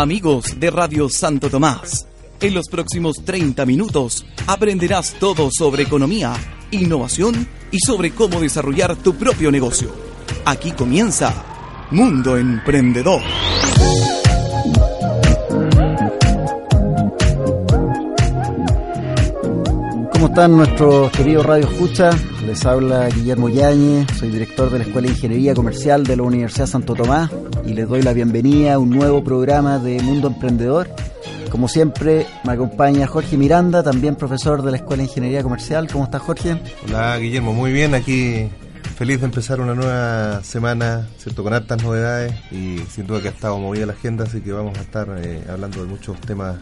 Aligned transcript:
Amigos 0.00 0.58
de 0.58 0.70
Radio 0.70 1.10
Santo 1.10 1.50
Tomás, 1.50 2.06
en 2.40 2.54
los 2.54 2.68
próximos 2.68 3.22
30 3.22 3.66
minutos 3.66 4.24
aprenderás 4.46 5.12
todo 5.20 5.50
sobre 5.52 5.82
economía, 5.82 6.32
innovación 6.70 7.46
y 7.70 7.78
sobre 7.80 8.12
cómo 8.12 8.40
desarrollar 8.40 8.96
tu 8.96 9.14
propio 9.16 9.52
negocio. 9.52 9.92
Aquí 10.46 10.72
comienza 10.72 11.34
Mundo 11.90 12.38
Emprendedor. 12.38 13.20
¿Cómo 20.14 20.26
están 20.28 20.56
nuestros 20.56 21.10
queridos 21.12 21.44
Radio 21.44 21.68
Escucha? 21.68 22.10
Les 22.50 22.66
habla 22.66 23.08
Guillermo 23.10 23.48
Yáñez, 23.48 24.08
soy 24.18 24.28
director 24.28 24.70
de 24.70 24.78
la 24.78 24.84
Escuela 24.84 25.06
de 25.06 25.14
Ingeniería 25.14 25.54
Comercial 25.54 26.02
de 26.02 26.16
la 26.16 26.24
Universidad 26.24 26.66
Santo 26.66 26.96
Tomás 26.96 27.30
y 27.64 27.74
les 27.74 27.88
doy 27.88 28.02
la 28.02 28.12
bienvenida 28.12 28.74
a 28.74 28.78
un 28.80 28.90
nuevo 28.90 29.22
programa 29.22 29.78
de 29.78 30.02
Mundo 30.02 30.26
Emprendedor. 30.26 30.88
Como 31.48 31.68
siempre, 31.68 32.26
me 32.42 32.50
acompaña 32.50 33.06
Jorge 33.06 33.36
Miranda, 33.36 33.84
también 33.84 34.16
profesor 34.16 34.62
de 34.62 34.72
la 34.72 34.78
Escuela 34.78 35.04
de 35.04 35.08
Ingeniería 35.08 35.44
Comercial. 35.44 35.86
¿Cómo 35.92 36.06
estás, 36.06 36.22
Jorge? 36.22 36.60
Hola, 36.88 37.16
Guillermo. 37.18 37.52
Muy 37.52 37.72
bien, 37.72 37.94
aquí 37.94 38.48
feliz 38.96 39.20
de 39.20 39.26
empezar 39.26 39.60
una 39.60 39.76
nueva 39.76 40.42
semana, 40.42 41.06
¿cierto? 41.18 41.44
Con 41.44 41.54
hartas 41.54 41.80
novedades 41.84 42.34
y 42.50 42.78
sin 42.90 43.06
duda 43.06 43.22
que 43.22 43.28
ha 43.28 43.30
estado 43.30 43.58
movida 43.58 43.86
la 43.86 43.92
agenda, 43.92 44.24
así 44.24 44.40
que 44.40 44.50
vamos 44.50 44.76
a 44.76 44.80
estar 44.80 45.06
eh, 45.22 45.44
hablando 45.48 45.84
de 45.84 45.86
muchos 45.86 46.20
temas 46.20 46.56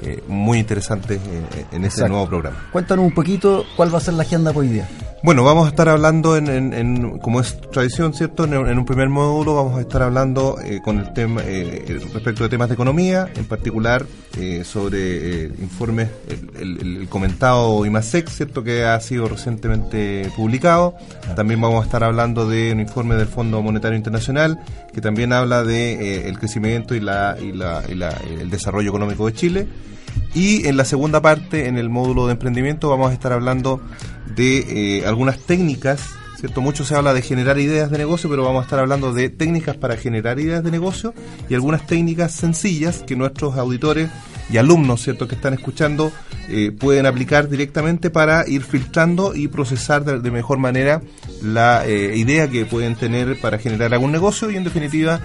eh, 0.00 0.22
muy 0.28 0.60
interesantes 0.60 1.20
eh, 1.20 1.66
en 1.72 1.84
este 1.84 2.08
nuevo 2.08 2.28
programa. 2.28 2.68
Cuéntanos 2.70 3.04
un 3.04 3.12
poquito 3.12 3.64
cuál 3.76 3.92
va 3.92 3.98
a 3.98 4.00
ser 4.00 4.14
la 4.14 4.22
agenda 4.22 4.52
hoy 4.54 4.68
día. 4.68 4.88
Bueno, 5.24 5.42
vamos 5.42 5.64
a 5.64 5.70
estar 5.70 5.88
hablando, 5.88 6.36
en, 6.36 7.18
como 7.20 7.40
es 7.40 7.58
tradición, 7.70 8.12
¿cierto? 8.12 8.44
En, 8.44 8.78
un 8.78 8.84
primer 8.84 9.08
módulo 9.08 9.54
vamos 9.54 9.78
a 9.78 9.80
estar 9.80 10.02
hablando 10.02 10.58
eh, 10.62 10.82
con 10.84 10.98
el 10.98 11.14
tema 11.14 11.40
eh, 11.46 11.98
respecto 12.12 12.42
de 12.42 12.50
temas 12.50 12.68
de 12.68 12.74
economía, 12.74 13.30
en 13.34 13.46
particular 13.46 14.04
eh, 14.38 14.64
sobre 14.64 15.44
informes, 15.44 16.10
el, 16.60 17.08
comentado 17.08 17.86
IMASEC, 17.86 18.28
¿cierto? 18.28 18.62
Que 18.62 18.84
ha 18.84 19.00
sido 19.00 19.26
recientemente 19.26 20.30
publicado. 20.36 20.94
También 21.34 21.58
vamos 21.58 21.80
a 21.80 21.86
estar 21.86 22.04
hablando 22.04 22.46
de 22.46 22.74
un 22.74 22.80
informe 22.80 23.14
del 23.14 23.26
Fondo 23.26 23.62
Monetario 23.62 23.96
Internacional 23.96 24.60
que 24.92 25.00
también 25.00 25.32
habla 25.32 25.64
de 25.64 26.28
el 26.28 26.38
crecimiento 26.38 26.94
y, 26.94 27.00
la, 27.00 27.38
y, 27.40 27.52
la, 27.52 27.82
y 27.88 27.94
la, 27.94 28.10
el 28.10 28.50
desarrollo 28.50 28.90
económico 28.90 29.24
de 29.24 29.32
Chile. 29.32 29.68
Y 30.34 30.66
en 30.66 30.76
la 30.76 30.84
segunda 30.84 31.22
parte, 31.22 31.68
en 31.68 31.78
el 31.78 31.88
módulo 31.88 32.26
de 32.26 32.32
emprendimiento, 32.32 32.90
vamos 32.90 33.10
a 33.10 33.12
estar 33.12 33.32
hablando 33.32 33.80
de 34.34 34.98
eh, 34.98 35.06
algunas 35.06 35.38
técnicas, 35.38 36.00
¿cierto? 36.40 36.60
Mucho 36.60 36.84
se 36.84 36.96
habla 36.96 37.14
de 37.14 37.22
generar 37.22 37.58
ideas 37.60 37.88
de 37.88 37.98
negocio, 37.98 38.28
pero 38.28 38.42
vamos 38.42 38.62
a 38.62 38.64
estar 38.64 38.80
hablando 38.80 39.12
de 39.12 39.30
técnicas 39.30 39.76
para 39.76 39.96
generar 39.96 40.40
ideas 40.40 40.64
de 40.64 40.72
negocio 40.72 41.14
y 41.48 41.54
algunas 41.54 41.86
técnicas 41.86 42.32
sencillas 42.32 43.04
que 43.06 43.14
nuestros 43.14 43.56
auditores 43.56 44.10
y 44.50 44.58
alumnos, 44.58 45.02
¿cierto?, 45.02 45.28
que 45.28 45.36
están 45.36 45.54
escuchando 45.54 46.12
eh, 46.48 46.72
pueden 46.72 47.06
aplicar 47.06 47.48
directamente 47.48 48.10
para 48.10 48.46
ir 48.46 48.62
filtrando 48.62 49.34
y 49.34 49.46
procesar 49.48 50.04
de, 50.04 50.30
mejor 50.32 50.58
manera 50.58 51.00
la 51.42 51.86
eh, 51.86 52.16
idea 52.16 52.50
que 52.50 52.66
pueden 52.66 52.96
tener 52.96 53.40
para 53.40 53.58
generar 53.58 53.94
algún 53.94 54.12
negocio 54.12 54.50
y 54.50 54.56
en 54.56 54.64
definitiva 54.64 55.20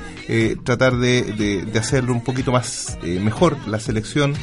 tratar 0.64 0.98
de, 0.98 1.66
de, 1.74 1.80
hacer 1.80 2.10
un 2.10 2.24
poquito 2.24 2.52
más 2.52 2.98
mejor 3.04 3.58
la 3.68 3.80
selección 3.80 4.36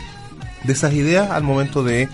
de 0.65 0.72
esas 0.72 0.93
ideas 0.93 1.31
al 1.31 1.43
momento 1.43 1.83
de 1.83 2.09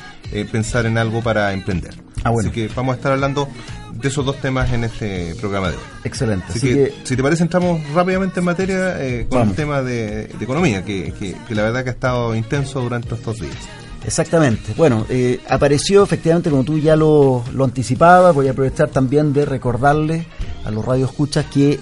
pensar 0.50 0.86
en 0.86 0.98
algo 0.98 1.22
para 1.22 1.53
emprender. 1.53 1.94
Ah, 2.25 2.32
Así 2.38 2.50
que 2.50 2.69
vamos 2.69 2.94
a 2.94 2.97
estar 2.97 3.12
hablando 3.12 3.48
de 3.92 4.08
esos 4.08 4.25
dos 4.25 4.41
temas 4.41 4.72
en 4.72 4.84
este 4.84 5.34
programa 5.36 5.70
de 5.70 5.76
hoy. 5.76 5.82
Excelente. 6.04 6.47
Así, 6.48 6.60
que, 6.60 6.94
si 7.04 7.16
te 7.16 7.22
parece, 7.22 7.42
entramos 7.42 7.81
rápidamente 7.92 8.41
en 8.41 8.47
materia 8.47 9.02
eh, 9.02 9.26
con 9.28 9.48
el 9.48 9.54
tema 9.54 9.82
de, 9.82 10.25
economía, 10.41 10.84
que, 10.84 11.36
la 11.50 11.62
verdad 11.62 11.84
que 11.84 11.91
ha 11.91 11.92
estado 11.92 12.34
intenso 12.34 12.81
durante 12.81 13.14
estos 13.14 13.41
días. 13.41 13.56
Exactamente. 14.04 14.75
Bueno, 14.76 15.06
eh, 15.08 15.41
apareció 15.48 16.02
efectivamente, 16.02 16.50
como 16.50 16.64
tú 16.64 16.78
ya 16.78 16.97
lo, 16.97 17.44
lo 17.52 17.64
anticipabas, 17.64 18.34
voy 18.34 18.48
a 18.48 18.50
aprovechar 18.50 18.88
también 18.88 19.32
de 19.32 19.44
recordarle 19.44 20.26
a 20.64 20.70
los 20.70 20.84
radioescuchas 20.84 21.47
que 21.47 21.78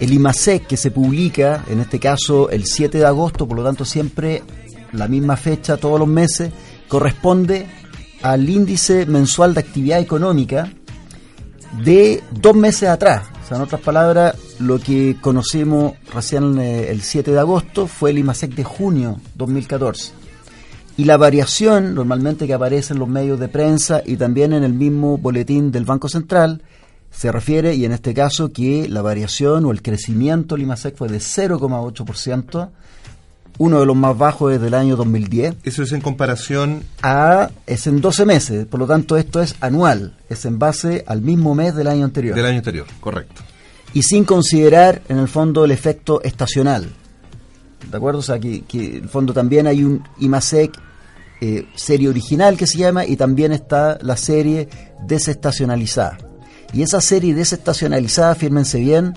el 0.00 0.12
IMASEC 0.12 0.66
que 0.66 0.76
se 0.76 0.90
publica, 0.90 1.64
en 1.68 1.80
este 1.80 2.00
caso 2.00 2.50
el 2.50 2.64
7 2.64 2.98
de 2.98 3.06
agosto, 3.06 3.46
por 3.46 3.56
lo 3.56 3.64
tanto 3.64 3.84
siempre 3.84 4.42
la 4.92 5.08
misma 5.08 5.36
fecha 5.36 5.76
todos 5.76 5.98
los 5.98 6.08
meses, 6.08 6.52
corresponde 6.88 7.66
al 8.22 8.48
índice 8.48 9.06
mensual 9.06 9.54
de 9.54 9.60
actividad 9.60 10.00
económica 10.00 10.70
de 11.84 12.22
dos 12.32 12.54
meses 12.54 12.88
atrás. 12.88 13.28
O 13.44 13.48
sea, 13.48 13.56
en 13.56 13.62
otras 13.62 13.80
palabras, 13.80 14.36
lo 14.58 14.78
que 14.78 15.16
conocimos 15.20 15.94
recién 16.12 16.58
eh, 16.58 16.90
el 16.90 17.02
7 17.02 17.30
de 17.32 17.38
agosto 17.38 17.86
fue 17.86 18.10
el 18.10 18.18
IMASEC 18.18 18.54
de 18.54 18.64
junio 18.64 19.20
2014. 19.36 20.12
Y 20.96 21.04
la 21.04 21.16
variación 21.16 21.94
normalmente 21.94 22.46
que 22.46 22.54
aparece 22.54 22.92
en 22.92 22.98
los 22.98 23.08
medios 23.08 23.40
de 23.40 23.48
prensa 23.48 24.02
y 24.04 24.16
también 24.16 24.52
en 24.52 24.64
el 24.64 24.74
mismo 24.74 25.16
boletín 25.16 25.72
del 25.72 25.84
Banco 25.84 26.08
Central 26.08 26.62
se 27.10 27.32
refiere, 27.32 27.74
y 27.74 27.84
en 27.84 27.92
este 27.92 28.14
caso, 28.14 28.52
que 28.52 28.88
la 28.88 29.02
variación 29.02 29.64
o 29.64 29.72
el 29.72 29.82
crecimiento 29.82 30.54
del 30.54 30.62
IMASEC 30.62 30.96
fue 30.96 31.08
de 31.08 31.18
0,8% 31.18 32.70
uno 33.58 33.80
de 33.80 33.86
los 33.86 33.96
más 33.96 34.16
bajos 34.16 34.52
desde 34.52 34.68
el 34.68 34.74
año 34.74 34.96
2010. 34.96 35.56
Eso 35.64 35.82
es 35.82 35.92
en 35.92 36.00
comparación 36.00 36.84
a 37.02 37.50
es 37.66 37.86
en 37.86 38.00
12 38.00 38.26
meses, 38.26 38.66
por 38.66 38.80
lo 38.80 38.86
tanto 38.86 39.16
esto 39.16 39.40
es 39.42 39.56
anual, 39.60 40.16
es 40.28 40.44
en 40.44 40.58
base 40.58 41.04
al 41.06 41.20
mismo 41.20 41.54
mes 41.54 41.74
del 41.74 41.88
año 41.88 42.04
anterior. 42.04 42.36
Del 42.36 42.46
año 42.46 42.58
anterior, 42.58 42.86
correcto. 43.00 43.42
Y 43.92 44.02
sin 44.02 44.24
considerar 44.24 45.02
en 45.08 45.18
el 45.18 45.28
fondo 45.28 45.64
el 45.64 45.72
efecto 45.72 46.22
estacional. 46.22 46.88
¿De 47.90 47.96
acuerdo? 47.96 48.20
O 48.20 48.22
sea, 48.22 48.38
que, 48.38 48.62
que 48.62 48.98
en 48.98 49.04
el 49.04 49.08
fondo 49.08 49.32
también 49.32 49.66
hay 49.66 49.82
un 49.82 50.02
IMASEC 50.20 50.78
eh, 51.42 51.66
serie 51.74 52.10
original 52.10 52.58
que 52.58 52.66
se 52.66 52.76
llama 52.76 53.06
y 53.06 53.16
también 53.16 53.52
está 53.52 53.98
la 54.02 54.18
serie 54.18 54.68
desestacionalizada. 55.06 56.18
Y 56.74 56.82
esa 56.82 57.00
serie 57.00 57.34
desestacionalizada, 57.34 58.34
fírmense 58.34 58.78
bien, 58.78 59.14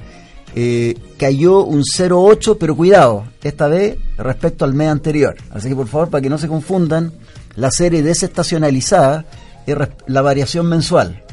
eh, 0.55 0.97
cayó 1.17 1.63
un 1.63 1.81
0,8, 1.81 2.57
pero 2.59 2.75
cuidado, 2.75 3.25
esta 3.41 3.67
vez 3.67 3.97
respecto 4.17 4.65
al 4.65 4.73
mes 4.73 4.89
anterior. 4.89 5.35
Así 5.51 5.69
que 5.69 5.75
por 5.75 5.87
favor, 5.87 6.09
para 6.09 6.21
que 6.21 6.29
no 6.29 6.37
se 6.37 6.47
confundan, 6.47 7.11
la 7.55 7.71
serie 7.71 8.03
desestacionalizada 8.03 9.25
es 9.65 9.77
la 10.07 10.21
variación 10.21 10.67
mensual 10.67 11.23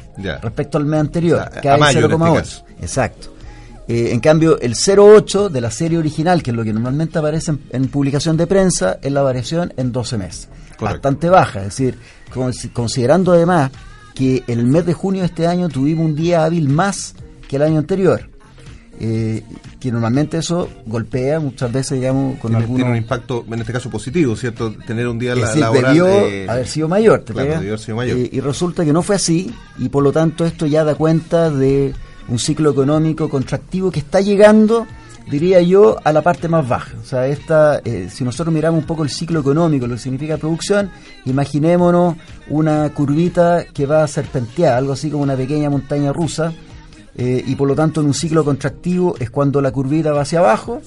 respecto 0.42 0.78
al 0.78 0.84
mes 0.84 1.00
anterior, 1.00 1.50
que 1.50 1.60
cae 1.60 1.80
0,8. 1.80 2.40
Este 2.40 2.64
Exacto. 2.82 3.28
Eh, 3.88 4.12
en 4.12 4.20
cambio, 4.20 4.60
el 4.60 4.74
0,8 4.74 5.48
de 5.48 5.60
la 5.60 5.70
serie 5.70 5.98
original, 5.98 6.42
que 6.42 6.50
es 6.50 6.56
lo 6.56 6.62
que 6.62 6.72
normalmente 6.72 7.18
aparece 7.18 7.54
en, 7.70 7.88
publicación 7.88 8.36
de 8.36 8.46
prensa, 8.46 8.98
es 9.02 9.10
la 9.10 9.22
variación 9.22 9.72
en 9.76 9.90
12 9.90 10.18
meses. 10.18 10.48
Bastante 10.80 11.28
baja, 11.28 11.58
es 11.58 11.66
decir, 11.66 11.98
considerando 12.72 13.32
además 13.32 13.70
que 14.14 14.44
en 14.46 14.60
el 14.60 14.66
mes 14.66 14.86
de 14.86 14.94
junio 14.94 15.22
de 15.22 15.26
este 15.26 15.46
año 15.46 15.68
tuvimos 15.68 16.06
un 16.06 16.14
día 16.14 16.44
hábil 16.44 16.68
más 16.68 17.14
que 17.48 17.56
el 17.56 17.62
año 17.62 17.78
anterior. 17.78 18.29
Eh, 19.02 19.42
que 19.80 19.90
normalmente 19.90 20.36
eso 20.36 20.68
golpea 20.84 21.40
muchas 21.40 21.72
veces, 21.72 21.98
digamos, 21.98 22.38
con 22.38 22.50
tiene, 22.50 22.66
Tiene 22.66 22.90
un 22.90 22.96
impacto, 22.96 23.46
en 23.50 23.60
este 23.60 23.72
caso 23.72 23.88
positivo, 23.88 24.36
¿cierto? 24.36 24.74
Tener 24.86 25.08
un 25.08 25.18
día 25.18 25.34
la, 25.34 25.54
laboral... 25.54 25.94
Debió 25.94 26.50
haber 26.52 26.66
sido 26.66 26.86
mayor, 26.86 27.20
¿te 27.20 27.32
eh, 27.32 28.28
y 28.30 28.40
resulta 28.40 28.84
que 28.84 28.92
no 28.92 29.00
fue 29.00 29.16
así, 29.16 29.50
y 29.78 29.88
por 29.88 30.02
lo 30.02 30.12
tanto 30.12 30.44
esto 30.44 30.66
ya 30.66 30.84
da 30.84 30.96
cuenta 30.96 31.48
de 31.48 31.94
un 32.28 32.38
ciclo 32.38 32.70
económico 32.70 33.30
contractivo 33.30 33.90
que 33.90 34.00
está 34.00 34.20
llegando, 34.20 34.86
diría 35.30 35.62
yo, 35.62 35.96
a 36.04 36.12
la 36.12 36.20
parte 36.20 36.48
más 36.48 36.68
baja. 36.68 36.94
O 37.02 37.06
sea, 37.06 37.26
esta, 37.26 37.80
eh, 37.82 38.08
si 38.10 38.22
nosotros 38.22 38.54
miramos 38.54 38.80
un 38.80 38.86
poco 38.86 39.02
el 39.02 39.08
ciclo 39.08 39.40
económico, 39.40 39.86
lo 39.86 39.94
que 39.94 40.02
significa 40.02 40.36
producción, 40.36 40.90
imaginémonos 41.24 42.16
una 42.50 42.90
curvita 42.90 43.64
que 43.72 43.86
va 43.86 44.02
a 44.02 44.06
serpentear, 44.06 44.74
algo 44.74 44.92
así 44.92 45.10
como 45.10 45.22
una 45.22 45.36
pequeña 45.36 45.70
montaña 45.70 46.12
rusa, 46.12 46.52
eh, 47.16 47.42
y 47.46 47.54
por 47.54 47.68
lo 47.68 47.74
tanto 47.74 48.00
en 48.00 48.06
un 48.06 48.14
ciclo 48.14 48.44
contractivo 48.44 49.16
es 49.18 49.30
cuando 49.30 49.60
la 49.60 49.70
curvita 49.70 50.12
va 50.12 50.22
hacia 50.22 50.38
abajo 50.38 50.80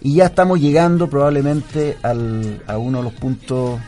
y 0.00 0.16
ya 0.16 0.26
estamos 0.26 0.60
llegando 0.60 1.08
probablemente 1.08 1.96
al, 2.02 2.62
a 2.66 2.78
uno 2.78 2.98
de 2.98 3.04
los 3.04 3.12
puntos, 3.12 3.78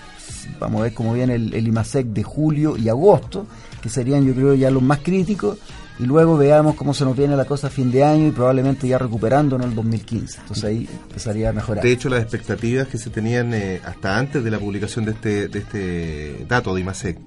vamos 0.61 0.81
a 0.81 0.85
ver 0.85 0.95
cómo 0.95 1.15
viene 1.15 1.35
el, 1.35 1.55
el 1.55 1.67
IMASEC 1.67 2.07
de 2.09 2.23
julio 2.23 2.77
y 2.77 2.89
agosto, 2.89 3.47
que 3.83 3.89
serían 3.89 4.25
yo 4.27 4.35
creo 4.35 4.55
ya 4.55 4.71
los 4.71 4.83
más 4.83 4.99
críticos, 4.99 5.59
y 5.99 6.05
luego 6.05 6.37
veamos 6.37 6.75
cómo 6.75 6.95
se 6.95 7.05
nos 7.05 7.17
viene 7.17 7.37
la 7.37 7.45
cosa 7.45 7.69
a 7.69 7.71
fin 7.71 7.91
de 7.91 8.03
año 8.03 8.27
y 8.27 8.31
probablemente 8.31 8.89
ya 8.89 8.99
recuperando 8.99 9.57
en 9.57 9.63
el 9.63 9.75
2015. 9.75 10.41
Entonces 10.41 10.65
ahí 10.65 10.89
empezaría 11.09 11.51
a 11.51 11.53
mejorar. 11.53 11.83
De 11.83 11.93
hecho, 11.93 12.09
las 12.09 12.23
expectativas 12.23 12.89
que 12.89 12.99
se 12.99 13.11
tenían 13.11 13.55
eh, 13.55 13.81
hasta 13.85 14.19
antes 14.19 14.43
de 14.43 14.51
la 14.51 14.59
publicación 14.59 15.05
de 15.05 15.13
este, 15.13 15.49
de 15.49 15.59
este 15.59 16.47
dato 16.49 16.75
de 16.75 16.81
IMASEC 16.81 17.19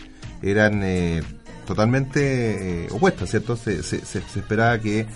eran 0.41 0.81
eh, 0.83 1.21
totalmente 1.65 2.85
eh, 2.85 2.88
opuestas, 2.91 3.29
¿cierto? 3.29 3.56
Se, 3.56 3.83
se, 3.83 4.00
se, 4.06 4.19
esperaba 4.19 4.79
que 4.79 5.07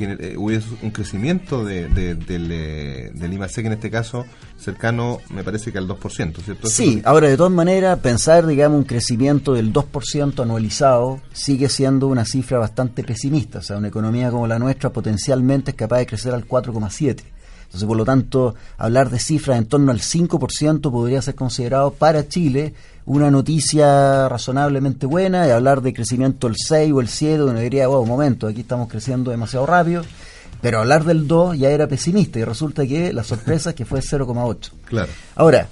eh, 0.00 0.34
hubiese 0.36 0.68
un 0.82 0.90
crecimiento 0.90 1.64
de, 1.64 1.88
del, 1.88 2.16
del 3.14 3.32
IMASEC 3.32 3.66
en 3.66 3.72
este 3.72 3.90
caso 3.90 4.24
cercano, 4.60 5.18
me 5.30 5.42
parece 5.42 5.72
que 5.72 5.78
al 5.78 5.88
2%, 5.88 6.42
¿cierto? 6.42 6.68
Sí, 6.68 7.02
ahora 7.04 7.28
de 7.28 7.36
todas 7.36 7.52
maneras, 7.52 7.98
pensar, 8.00 8.46
digamos, 8.46 8.78
un 8.78 8.84
crecimiento 8.84 9.54
del 9.54 9.72
2% 9.72 10.42
anualizado 10.42 11.20
sigue 11.32 11.68
siendo 11.68 12.06
una 12.06 12.24
cifra 12.24 12.58
bastante 12.58 13.02
pesimista. 13.02 13.58
O 13.60 13.62
sea, 13.62 13.78
una 13.78 13.88
economía 13.88 14.30
como 14.30 14.46
la 14.46 14.58
nuestra 14.58 14.90
potencialmente 14.90 15.72
es 15.72 15.76
capaz 15.76 15.98
de 15.98 16.06
crecer 16.06 16.34
al 16.34 16.46
4,7%. 16.46 17.22
Entonces, 17.70 17.86
por 17.86 17.96
lo 17.96 18.04
tanto, 18.04 18.56
hablar 18.78 19.10
de 19.10 19.20
cifras 19.20 19.56
en 19.56 19.66
torno 19.66 19.92
al 19.92 20.00
5% 20.00 20.90
podría 20.90 21.22
ser 21.22 21.36
considerado 21.36 21.92
para 21.92 22.26
Chile 22.26 22.74
una 23.06 23.30
noticia 23.30 24.28
razonablemente 24.28 25.06
buena 25.06 25.46
y 25.46 25.50
hablar 25.50 25.80
de 25.80 25.94
crecimiento 25.94 26.48
del 26.48 26.56
6 26.56 26.92
o 26.92 27.00
el 27.00 27.06
7, 27.06 27.44
uno 27.44 27.60
diría, 27.60 27.86
wow, 27.86 28.02
un 28.02 28.08
momento, 28.08 28.48
aquí 28.48 28.62
estamos 28.62 28.88
creciendo 28.88 29.30
demasiado 29.30 29.66
rápido. 29.66 30.02
Pero 30.60 30.80
hablar 30.80 31.04
del 31.04 31.28
2 31.28 31.58
ya 31.58 31.70
era 31.70 31.86
pesimista 31.86 32.40
y 32.40 32.44
resulta 32.44 32.84
que 32.86 33.12
la 33.12 33.22
sorpresa 33.22 33.70
es 33.70 33.76
que 33.76 33.84
fue 33.84 34.00
0,8. 34.00 34.70
Claro. 34.86 35.12
Ahora, 35.36 35.68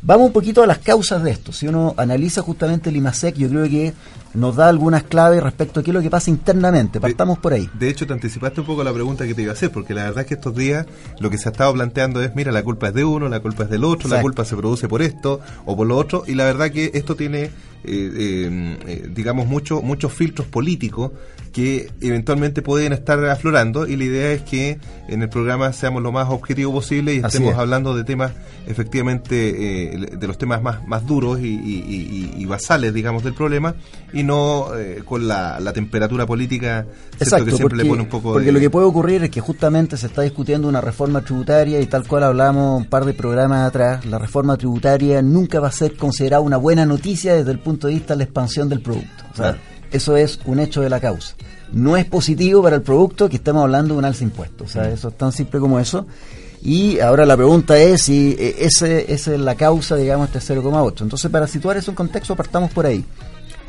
Vamos 0.00 0.28
un 0.28 0.32
poquito 0.32 0.62
a 0.62 0.66
las 0.66 0.78
causas 0.78 1.22
de 1.22 1.32
esto. 1.32 1.52
Si 1.52 1.66
uno 1.66 1.94
analiza 1.96 2.40
justamente 2.40 2.90
el 2.90 2.96
IMASEC, 2.96 3.34
yo 3.36 3.48
creo 3.48 3.64
que 3.64 3.92
nos 4.34 4.56
da 4.56 4.68
algunas 4.68 5.02
claves 5.02 5.42
respecto 5.42 5.80
a 5.80 5.82
qué 5.82 5.90
es 5.90 5.94
lo 5.94 6.00
que 6.00 6.10
pasa 6.10 6.30
internamente. 6.30 7.00
Partamos 7.00 7.38
por 7.38 7.52
ahí. 7.52 7.68
De 7.78 7.88
hecho, 7.88 8.06
te 8.06 8.12
anticipaste 8.12 8.60
un 8.60 8.66
poco 8.66 8.84
la 8.84 8.92
pregunta 8.92 9.26
que 9.26 9.34
te 9.34 9.42
iba 9.42 9.50
a 9.50 9.54
hacer, 9.54 9.72
porque 9.72 9.94
la 9.94 10.04
verdad 10.04 10.20
es 10.20 10.26
que 10.26 10.34
estos 10.34 10.54
días 10.54 10.86
lo 11.18 11.30
que 11.30 11.38
se 11.38 11.48
ha 11.48 11.52
estado 11.52 11.72
planteando 11.72 12.22
es, 12.22 12.34
mira, 12.36 12.52
la 12.52 12.62
culpa 12.62 12.88
es 12.88 12.94
de 12.94 13.04
uno, 13.04 13.28
la 13.28 13.40
culpa 13.40 13.64
es 13.64 13.70
del 13.70 13.82
otro, 13.82 14.08
la 14.08 14.22
culpa 14.22 14.44
se 14.44 14.56
produce 14.56 14.86
por 14.88 15.02
esto 15.02 15.40
o 15.66 15.76
por 15.76 15.86
lo 15.86 15.96
otro, 15.96 16.22
y 16.26 16.34
la 16.34 16.44
verdad 16.44 16.70
que 16.70 16.92
esto 16.94 17.16
tiene 17.16 17.50
eh, 17.84 18.10
eh, 18.12 18.78
eh, 18.86 19.08
digamos, 19.14 19.46
mucho, 19.46 19.82
muchos 19.82 20.12
filtros 20.12 20.48
políticos 20.48 21.12
que 21.48 21.90
eventualmente 22.00 22.62
pueden 22.62 22.92
estar 22.92 23.22
aflorando 23.26 23.86
y 23.86 23.96
la 23.96 24.04
idea 24.04 24.32
es 24.32 24.42
que 24.42 24.78
en 25.08 25.22
el 25.22 25.28
programa 25.28 25.72
seamos 25.72 26.02
lo 26.02 26.12
más 26.12 26.28
objetivo 26.28 26.72
posible 26.72 27.14
y 27.14 27.18
estemos 27.18 27.54
hablando 27.56 27.96
de 27.96 28.04
temas 28.04 28.32
efectivamente 28.66 29.34
de 29.34 30.26
los 30.26 30.38
temas 30.38 30.62
más, 30.62 30.86
más 30.86 31.06
duros 31.06 31.38
y, 31.40 32.44
basales 32.48 32.94
digamos 32.94 33.22
del 33.24 33.34
problema 33.34 33.74
y 34.12 34.22
no 34.22 34.68
con 35.04 35.28
la, 35.28 35.72
temperatura 35.74 36.26
política 36.26 36.86
Exacto, 37.20 37.44
que 37.44 37.50
siempre 37.52 37.76
porque, 37.76 37.84
le 37.84 37.88
pone 37.88 38.02
un 38.02 38.08
poco 38.08 38.32
porque 38.32 38.52
lo 38.52 38.58
que 38.58 38.70
puede 38.70 38.86
ocurrir 38.86 39.24
es 39.24 39.30
que 39.30 39.40
justamente 39.40 39.96
se 39.96 40.06
está 40.06 40.22
discutiendo 40.22 40.66
una 40.66 40.80
reforma 40.80 41.20
tributaria 41.20 41.80
y 41.80 41.86
tal 41.86 42.06
cual 42.06 42.24
hablamos 42.24 42.80
un 42.80 42.86
par 42.86 43.04
de 43.04 43.12
programas 43.12 43.68
atrás 43.68 44.06
la 44.06 44.18
reforma 44.18 44.56
tributaria 44.56 45.22
nunca 45.22 45.60
va 45.60 45.68
a 45.68 45.72
ser 45.72 45.96
considerada 45.96 46.40
una 46.40 46.56
buena 46.56 46.86
noticia 46.86 47.34
desde 47.34 47.52
el 47.52 47.58
punto 47.58 47.86
de 47.86 47.94
vista 47.94 48.14
de 48.14 48.18
la 48.18 48.24
expansión 48.24 48.68
del 48.68 48.80
producto. 48.80 49.24
O 49.32 49.36
sea, 49.36 49.58
eso 49.92 50.16
es 50.16 50.40
un 50.44 50.60
hecho 50.60 50.80
de 50.80 50.90
la 50.90 51.00
causa. 51.00 51.34
No 51.72 51.96
es 51.96 52.04
positivo 52.04 52.62
para 52.62 52.76
el 52.76 52.82
producto 52.82 53.28
que 53.28 53.36
estemos 53.36 53.62
hablando 53.62 53.94
de 53.94 53.98
un 53.98 54.04
alza 54.04 54.20
de 54.20 54.24
impuestos. 54.26 54.68
O 54.68 54.72
sea, 54.72 54.84
mm. 54.84 54.92
eso 54.92 55.08
es 55.08 55.18
tan 55.18 55.32
simple 55.32 55.60
como 55.60 55.78
eso. 55.78 56.06
Y 56.62 56.98
ahora 57.00 57.24
la 57.24 57.36
pregunta 57.36 57.78
es 57.78 58.02
si 58.02 58.36
eh, 58.38 58.56
ese, 58.60 59.12
esa 59.12 59.34
es 59.34 59.40
la 59.40 59.54
causa, 59.54 59.96
digamos, 59.96 60.34
este 60.34 60.54
0,8. 60.54 61.02
Entonces, 61.02 61.30
para 61.30 61.46
situar 61.46 61.76
eso 61.76 61.90
en 61.90 61.94
contexto, 61.94 62.34
partamos 62.34 62.70
por 62.72 62.86
ahí. 62.86 63.04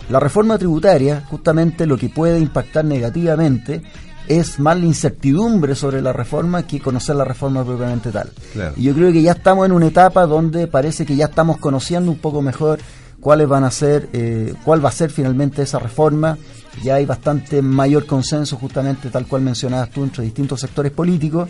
La 0.10 0.20
reforma 0.20 0.58
tributaria, 0.58 1.24
justamente 1.30 1.86
lo 1.86 1.98
que 1.98 2.10
puede 2.10 2.40
impactar 2.40 2.84
negativamente 2.84 3.84
es 4.28 4.60
más 4.60 4.80
la 4.80 4.86
incertidumbre 4.86 5.76
sobre 5.76 6.02
la 6.02 6.14
reforma 6.14 6.64
que 6.64 6.80
conocer 6.80 7.16
la 7.16 7.26
reforma 7.26 7.64
propiamente 7.64 8.12
tal. 8.12 8.32
Y 8.76 8.84
yo 8.84 8.94
creo 8.94 9.12
que 9.12 9.22
ya 9.22 9.34
estamos 9.34 9.66
en 9.66 9.72
una 9.72 9.88
etapa 9.88 10.26
donde 10.26 10.68
parece 10.68 11.06
que 11.06 11.16
ya 11.16 11.26
estamos 11.26 11.58
conociendo 11.58 12.12
un 12.12 12.20
poco 12.20 12.42
mejor 12.42 12.80
cuáles 13.20 13.48
van 13.48 13.64
a 13.64 13.72
ser, 13.72 14.10
eh, 14.14 14.54
cuál 14.64 14.84
va 14.84 14.90
a 14.90 14.94
ser 14.94 15.12
finalmente 15.12 15.62
esa 15.62 15.80
reforma. 15.80 16.38
Ya 16.84 16.96
hay 16.96 17.06
bastante 17.06 17.62
mayor 17.62 18.06
consenso, 18.06 18.58
justamente 18.58 19.10
tal 19.10 19.28
cual 19.28 19.42
mencionabas 19.42 19.90
tú, 19.90 20.04
entre 20.04 20.24
distintos 20.24 20.62
sectores 20.62 20.92
políticos. 20.92 21.50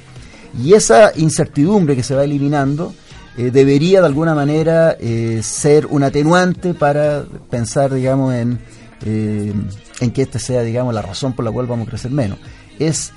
Y 0.57 0.73
esa 0.73 1.11
incertidumbre 1.15 1.95
que 1.95 2.03
se 2.03 2.15
va 2.15 2.23
eliminando 2.23 2.93
eh, 3.37 3.51
debería 3.51 3.99
de 3.99 4.07
alguna 4.07 4.33
manera 4.33 4.97
eh, 4.99 5.41
ser 5.43 5.85
un 5.85 6.03
atenuante 6.03 6.73
para 6.73 7.23
pensar, 7.49 7.93
digamos, 7.93 8.33
en, 8.33 8.59
en 9.05 10.11
que 10.11 10.23
esta 10.23 10.39
sea, 10.39 10.61
digamos, 10.61 10.93
la 10.93 11.01
razón 11.01 11.33
por 11.33 11.45
la 11.45 11.51
cual 11.51 11.67
vamos 11.67 11.87
a 11.87 11.91
crecer 11.91 12.11
menos. 12.11 12.39
Es 12.79 13.11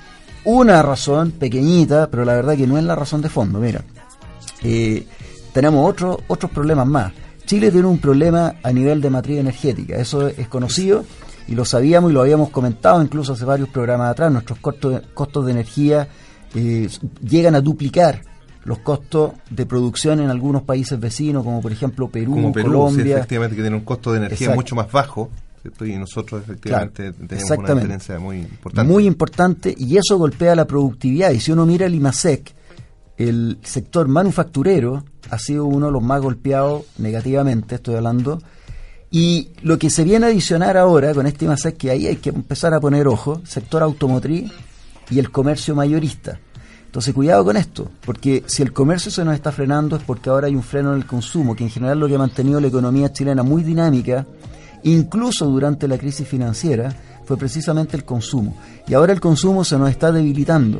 una 0.45 0.81
razón 0.83 1.31
pequeñita, 1.31 2.09
pero 2.11 2.25
la 2.25 2.33
verdad 2.33 2.55
que 2.55 2.67
no 2.67 2.77
es 2.77 2.83
la 2.83 2.95
razón 2.95 3.21
de 3.21 3.29
fondo. 3.29 3.59
Mira, 3.59 3.83
tenemos 5.53 5.89
otro, 5.89 6.19
otros 6.27 6.51
problemas 6.51 6.85
más. 6.85 7.11
Chile 7.45 7.71
tiene 7.71 7.87
un 7.87 7.99
problema 7.99 8.55
a 8.63 8.71
nivel 8.71 9.01
de 9.01 9.09
matriz 9.09 9.39
energética, 9.39 9.97
eso 9.97 10.27
es 10.27 10.47
conocido 10.47 11.03
y 11.47 11.55
lo 11.55 11.65
sabíamos 11.65 12.11
y 12.11 12.13
lo 12.13 12.21
habíamos 12.21 12.49
comentado 12.49 13.01
incluso 13.01 13.33
hace 13.33 13.45
varios 13.45 13.69
programas 13.69 14.11
atrás, 14.11 14.31
nuestros 14.31 14.59
costos, 14.59 15.01
costos 15.13 15.45
de 15.45 15.51
energía 15.51 16.07
eh, 16.55 16.87
llegan 17.21 17.55
a 17.55 17.61
duplicar 17.61 18.21
los 18.65 18.79
costos 18.79 19.33
de 19.49 19.65
producción 19.65 20.19
en 20.21 20.29
algunos 20.29 20.63
países 20.63 20.99
vecinos, 20.99 21.43
como 21.43 21.61
por 21.61 21.71
ejemplo 21.71 22.07
Perú, 22.09 22.51
Colombia. 22.53 23.17
efectivamente, 23.17 23.55
que 23.55 23.61
tiene 23.61 23.75
un 23.75 23.83
costo 23.83 24.11
de 24.11 24.19
energía 24.19 24.55
mucho 24.55 24.75
más 24.75 24.91
bajo. 24.91 25.29
Y 25.79 25.95
nosotros 25.95 26.43
efectivamente 26.43 27.13
tenemos 27.13 27.51
una 27.51 27.75
diferencia 27.75 28.19
muy 28.19 28.39
importante. 28.39 28.91
Muy 28.91 29.05
importante, 29.05 29.73
y 29.77 29.95
eso 29.95 30.17
golpea 30.17 30.55
la 30.55 30.65
productividad. 30.65 31.31
Y 31.31 31.39
si 31.39 31.53
uno 31.53 31.65
mira 31.65 31.85
el 31.85 31.95
IMASEC, 31.95 32.53
el 33.17 33.59
sector 33.63 34.07
manufacturero 34.07 35.03
ha 35.29 35.39
sido 35.39 35.65
uno 35.65 35.87
de 35.87 35.91
los 35.91 36.03
más 36.03 36.21
golpeados 36.21 36.83
negativamente, 36.97 37.75
estoy 37.75 37.95
hablando. 37.95 38.41
Y 39.11 39.49
lo 39.61 39.77
que 39.77 39.89
se 39.89 40.03
viene 40.03 40.25
a 40.25 40.29
adicionar 40.29 40.75
ahora 40.75 41.13
con 41.13 41.27
este 41.27 41.45
es 41.45 41.73
que 41.75 41.91
ahí 41.91 42.07
hay 42.07 42.15
que 42.15 42.29
empezar 42.29 42.73
a 42.73 42.79
poner 42.79 43.07
ojo, 43.07 43.41
sector 43.45 43.83
automotriz 43.83 44.51
y 45.09 45.19
el 45.19 45.31
comercio 45.31 45.75
mayorista. 45.75 46.39
Entonces, 46.85 47.13
cuidado 47.13 47.43
con 47.43 47.57
esto, 47.57 47.89
porque 48.05 48.43
si 48.45 48.61
el 48.61 48.71
comercio 48.71 49.11
se 49.11 49.25
nos 49.25 49.33
está 49.33 49.51
frenando 49.51 49.95
es 49.95 50.03
porque 50.03 50.29
ahora 50.29 50.47
hay 50.47 50.55
un 50.55 50.61
freno 50.61 50.91
en 50.93 50.97
el 50.97 51.07
consumo, 51.07 51.55
que 51.55 51.63
en 51.63 51.71
general 51.71 51.99
lo 51.99 52.07
que 52.07 52.15
ha 52.15 52.19
mantenido 52.19 52.59
la 52.59 52.67
economía 52.67 53.11
chilena 53.11 53.41
muy 53.41 53.63
dinámica, 53.63 54.27
incluso 54.83 55.47
durante 55.47 55.87
la 55.87 55.97
crisis 55.97 56.27
financiera, 56.27 56.95
fue 57.25 57.37
precisamente 57.37 57.97
el 57.97 58.05
consumo. 58.05 58.55
Y 58.87 58.93
ahora 58.93 59.13
el 59.13 59.19
consumo 59.19 59.63
se 59.63 59.77
nos 59.77 59.89
está 59.89 60.11
debilitando. 60.11 60.79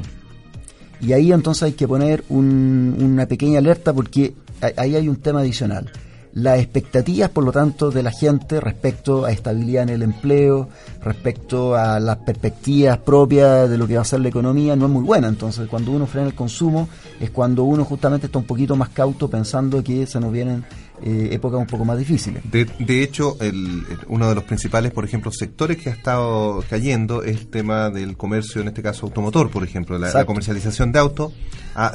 Y 1.05 1.11
ahí 1.11 1.33
entonces 1.33 1.63
hay 1.63 1.73
que 1.73 1.87
poner 1.87 2.23
una 2.29 3.25
pequeña 3.25 3.59
alerta 3.59 3.91
porque 3.91 4.33
ahí 4.77 4.95
hay 4.95 5.09
un 5.09 5.17
tema 5.17 5.41
adicional. 5.41 5.91
Las 6.31 6.59
expectativas, 6.59 7.29
por 7.29 7.43
lo 7.43 7.51
tanto, 7.51 7.91
de 7.91 8.01
la 8.01 8.09
gente 8.09 8.59
respecto 8.59 9.25
a 9.25 9.31
estabilidad 9.31 9.83
en 9.83 9.89
el 9.89 10.01
empleo, 10.01 10.69
respecto 11.03 11.75
a 11.75 11.99
las 11.99 12.17
perspectivas 12.17 12.97
propias 12.97 13.69
de 13.69 13.77
lo 13.77 13.85
que 13.85 13.97
va 13.97 14.01
a 14.01 14.05
ser 14.05 14.21
la 14.21 14.29
economía, 14.29 14.75
no 14.75 14.85
es 14.85 14.91
muy 14.91 15.03
buena. 15.03 15.27
Entonces, 15.27 15.67
cuando 15.67 15.91
uno 15.91 16.07
frena 16.07 16.27
el 16.27 16.33
consumo, 16.33 16.87
es 17.19 17.29
cuando 17.29 17.65
uno 17.65 17.85
justamente 17.85 18.25
está 18.27 18.39
un 18.39 18.45
poquito 18.45 18.75
más 18.75 18.89
cauto 18.89 19.29
pensando 19.29 19.83
que 19.83 20.07
se 20.07 20.19
nos 20.19 20.31
vienen 20.31 20.63
eh, 21.05 21.29
épocas 21.33 21.59
un 21.59 21.67
poco 21.67 21.83
más 21.83 21.97
difíciles. 21.97 22.41
De, 22.49 22.65
de 22.79 23.03
hecho, 23.03 23.35
el, 23.41 23.83
uno 24.07 24.29
de 24.29 24.35
los 24.35 24.45
principales, 24.45 24.93
por 24.93 25.03
ejemplo, 25.03 25.31
sectores 25.31 25.77
que 25.77 25.89
ha 25.89 25.93
estado 25.93 26.63
cayendo 26.69 27.23
es 27.23 27.39
el 27.39 27.47
tema 27.47 27.89
del 27.89 28.15
comercio, 28.15 28.61
en 28.61 28.69
este 28.69 28.81
caso 28.81 29.07
automotor, 29.07 29.49
por 29.49 29.63
ejemplo. 29.63 29.97
La, 29.97 30.23
comercialización 30.25 30.93
de 30.93 30.99
autos 30.99 31.33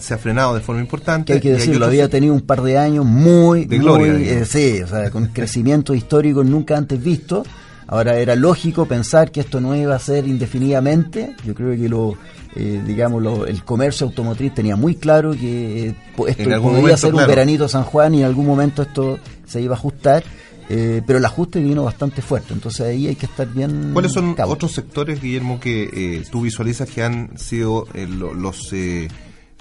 se 0.00 0.12
ha 0.12 0.18
frenado 0.18 0.54
de 0.54 0.60
forma 0.60 0.82
importante. 0.82 1.32
hay 1.32 1.40
que 1.40 1.52
decirlo, 1.52 1.86
había 1.86 2.08
tenido 2.08 2.34
un 2.34 2.42
par 2.42 2.62
de 2.62 2.76
años 2.76 3.06
muy, 3.06 3.64
de 3.64 3.78
gloria, 3.78 4.12
eh, 4.12 4.44
sí, 4.44 4.82
o 4.82 4.86
sea, 4.86 5.10
con 5.10 5.28
crecimiento 5.28 5.94
histórico 5.94 6.44
nunca 6.44 6.76
antes 6.76 7.02
visto. 7.02 7.44
Ahora 7.88 8.18
era 8.18 8.36
lógico 8.36 8.86
pensar 8.86 9.32
que 9.32 9.40
esto 9.40 9.60
no 9.60 9.74
iba 9.74 9.96
a 9.96 9.98
ser 9.98 10.28
indefinidamente. 10.28 11.34
Yo 11.44 11.54
creo 11.54 11.74
que 11.74 11.88
lo 11.88 12.16
eh, 12.54 12.82
digamos, 12.84 13.46
el 13.46 13.62
comercio 13.62 14.06
automotriz 14.06 14.54
tenía 14.54 14.74
muy 14.74 14.96
claro 14.96 15.32
que 15.32 15.88
eh, 15.88 15.94
esto 16.26 16.62
podía 16.62 16.96
ser 16.96 17.14
un 17.14 17.26
veranito 17.26 17.68
San 17.68 17.84
Juan 17.84 18.14
y 18.14 18.20
en 18.20 18.24
algún 18.24 18.46
momento 18.46 18.82
esto 18.82 19.18
se 19.46 19.60
iba 19.60 19.74
a 19.74 19.78
ajustar. 19.78 20.24
Eh, 20.70 21.00
pero 21.06 21.18
el 21.18 21.24
ajuste 21.24 21.60
vino 21.60 21.84
bastante 21.84 22.20
fuerte, 22.20 22.52
entonces 22.52 22.82
ahí 22.82 23.06
hay 23.06 23.16
que 23.16 23.24
estar 23.24 23.48
bien. 23.48 23.92
¿Cuáles 23.94 24.12
son 24.12 24.36
otros 24.38 24.72
sectores, 24.72 25.22
Guillermo, 25.22 25.58
que 25.58 26.22
tú 26.30 26.42
visualizas 26.42 26.90
que 26.90 27.02
han 27.02 27.38
sido 27.38 27.86
los 27.94 28.74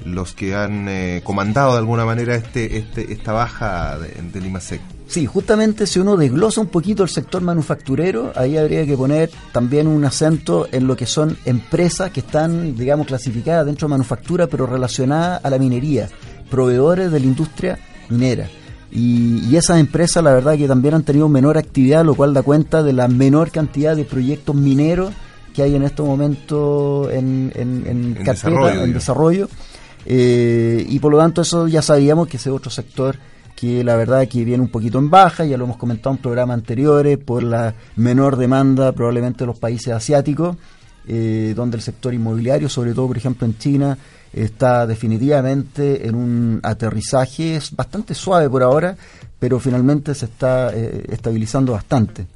los 0.06 0.34
que 0.34 0.56
han 0.56 0.88
comandado 1.24 1.74
de 1.74 1.80
alguna 1.80 2.06
manera 2.06 2.36
este, 2.36 2.78
este 2.78 3.12
esta 3.12 3.34
baja 3.34 3.98
de, 4.00 4.10
del 4.32 4.46
IMASEC? 4.46 4.82
Sí, 5.08 5.26
justamente 5.26 5.88
si 5.88 6.00
uno 6.00 6.18
desglosa 6.18 6.60
un 6.60 6.68
poquito 6.68 7.04
el 7.04 7.10
sector 7.10 7.42
manufacturero, 7.42 8.34
ahí 8.36 8.58
habría 8.58 8.86
que 8.86 8.98
poner 8.98 9.32
también 9.54 9.88
un 9.88 10.04
acento 10.04 10.68
en 10.72 10.86
lo 10.86 10.98
que 10.98 11.06
son 11.06 11.38
empresas 11.46 12.12
que 12.12 12.20
están, 12.20 12.76
digamos, 12.76 13.08
clasificadas 13.08 13.66
dentro 13.66 13.88
de 13.88 13.92
manufactura, 13.92 14.48
pero 14.48 14.66
relacionadas 14.66 15.44
a 15.46 15.50
la 15.50 15.58
minería, 15.58 16.10
proveedores 16.50 17.10
de 17.10 17.20
la 17.22 17.26
industria 17.26 17.80
minera. 18.10 18.50
Y, 18.92 19.56
esas 19.56 19.80
empresas, 19.80 20.24
la 20.24 20.34
verdad, 20.34 20.58
que 20.58 20.68
también 20.68 20.94
han 20.94 21.04
tenido 21.04 21.30
menor 21.30 21.58
actividad, 21.58 22.04
lo 22.04 22.16
cual 22.16 22.34
da 22.34 22.42
cuenta 22.42 22.84
de 22.84 22.94
la 22.94 23.08
menor 23.08 23.52
cantidad 23.52 23.96
de 23.96 24.04
proyectos 24.04 24.56
mineros 24.56 25.14
que 25.54 25.64
hay 25.64 25.76
en 25.76 25.84
estos 25.84 26.06
momentos 26.06 27.12
en, 27.12 27.52
en, 27.56 28.14
carpeta, 28.24 28.84
en 28.84 28.94
desarrollo. 28.94 29.50
Eh, 30.10 30.86
y 30.88 31.00
por 31.00 31.12
lo 31.12 31.18
tanto, 31.18 31.42
eso 31.42 31.68
ya 31.68 31.82
sabíamos 31.82 32.30
que 32.30 32.38
ese 32.38 32.50
otro 32.50 32.72
sector 32.72 33.18
que 33.58 33.84
la 33.84 33.96
verdad 33.96 34.28
que 34.28 34.46
viene 34.46 34.64
un 34.64 34.70
poquito 34.70 35.00
en 35.00 35.10
baja, 35.10 35.44
ya 35.44 35.58
lo 35.58 35.66
hemos 35.66 35.78
comentado 35.78 36.16
en 36.16 36.22
programas 36.22 36.54
anteriores, 36.54 37.18
por 37.18 37.44
la 37.44 37.74
menor 37.96 38.38
demanda 38.38 38.92
probablemente 38.94 39.40
de 39.40 39.48
los 39.48 39.58
países 39.58 39.92
asiáticos, 39.94 40.56
eh, 41.08 41.54
donde 41.56 41.76
el 41.78 41.84
sector 41.84 42.14
inmobiliario, 42.14 42.70
sobre 42.70 42.94
todo 42.94 43.08
por 43.08 43.18
ejemplo 43.18 43.46
en 43.48 43.58
China, 43.58 43.98
está 44.32 44.86
definitivamente 44.86 46.08
en 46.08 46.16
un 46.16 46.60
aterrizaje 46.64 47.56
es 47.56 47.76
bastante 47.76 48.14
suave 48.14 48.48
por 48.50 48.62
ahora, 48.62 48.96
pero 49.40 49.60
finalmente 49.60 50.14
se 50.14 50.26
está 50.26 50.72
eh, 50.74 51.06
estabilizando 51.10 51.74
bastante. 51.74 52.28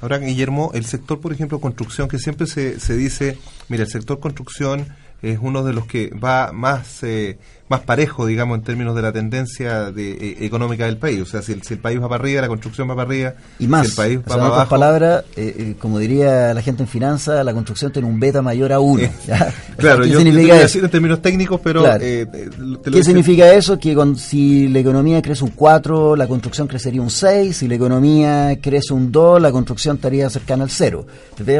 Ahora, 0.00 0.18
Guillermo, 0.18 0.70
el 0.74 0.84
sector, 0.84 1.20
por 1.20 1.32
ejemplo, 1.32 1.60
construcción, 1.60 2.08
que 2.08 2.18
siempre 2.18 2.46
se, 2.46 2.78
se 2.78 2.96
dice, 2.96 3.36
mira, 3.68 3.82
el 3.82 3.90
sector 3.90 4.20
construcción 4.20 4.86
es 5.22 5.38
uno 5.40 5.64
de 5.64 5.72
los 5.72 5.86
que 5.86 6.10
va 6.10 6.52
más 6.52 7.02
eh, 7.02 7.38
más 7.68 7.80
parejo, 7.80 8.26
digamos, 8.26 8.58
en 8.58 8.64
términos 8.64 8.96
de 8.96 9.02
la 9.02 9.12
tendencia 9.12 9.90
de, 9.90 10.12
eh, 10.12 10.36
económica 10.40 10.86
del 10.86 10.96
país. 10.96 11.20
O 11.20 11.26
sea, 11.26 11.42
si 11.42 11.52
el, 11.52 11.62
si 11.62 11.74
el, 11.74 11.80
país 11.80 12.00
va 12.00 12.08
para 12.08 12.22
arriba, 12.22 12.40
la 12.40 12.48
construcción 12.48 12.88
va 12.88 12.96
para 12.96 13.08
arriba. 13.08 13.34
Y 13.58 13.66
más, 13.66 13.86
si 13.86 13.90
el 13.90 13.96
país 13.96 14.18
va 14.20 14.22
para 14.22 14.46
abajo. 14.46 14.70
palabras, 14.70 15.24
eh, 15.36 15.54
eh, 15.58 15.74
como 15.78 15.98
diría 15.98 16.54
la 16.54 16.62
gente 16.62 16.82
en 16.82 16.88
finanzas, 16.88 17.44
la 17.44 17.52
construcción 17.52 17.92
tiene 17.92 18.08
un 18.08 18.18
beta 18.18 18.40
mayor 18.40 18.72
a 18.72 18.80
uno. 18.80 19.08
claro, 19.76 20.02
¿Qué 20.02 20.10
yo, 20.10 20.18
significa 20.18 20.54
yo 20.54 20.62
decir 20.62 20.84
en 20.84 20.90
términos 20.90 21.20
técnicos, 21.20 21.60
pero... 21.62 21.84
¿Qué 21.98 23.04
significa 23.04 23.52
eso? 23.52 23.78
Que 23.78 23.94
con, 23.94 24.16
si 24.16 24.68
la 24.68 24.78
economía 24.78 25.20
crece 25.20 25.44
un 25.44 25.50
4, 25.50 26.16
la 26.16 26.26
construcción 26.26 26.66
crecería 26.66 27.02
un 27.02 27.10
6, 27.10 27.56
si 27.56 27.68
la 27.68 27.74
economía 27.74 28.58
crece 28.60 28.94
un 28.94 29.12
2, 29.12 29.42
la 29.42 29.52
construcción 29.52 29.96
estaría 29.96 30.28
cercana 30.30 30.64
al 30.64 30.70
0. 30.70 31.06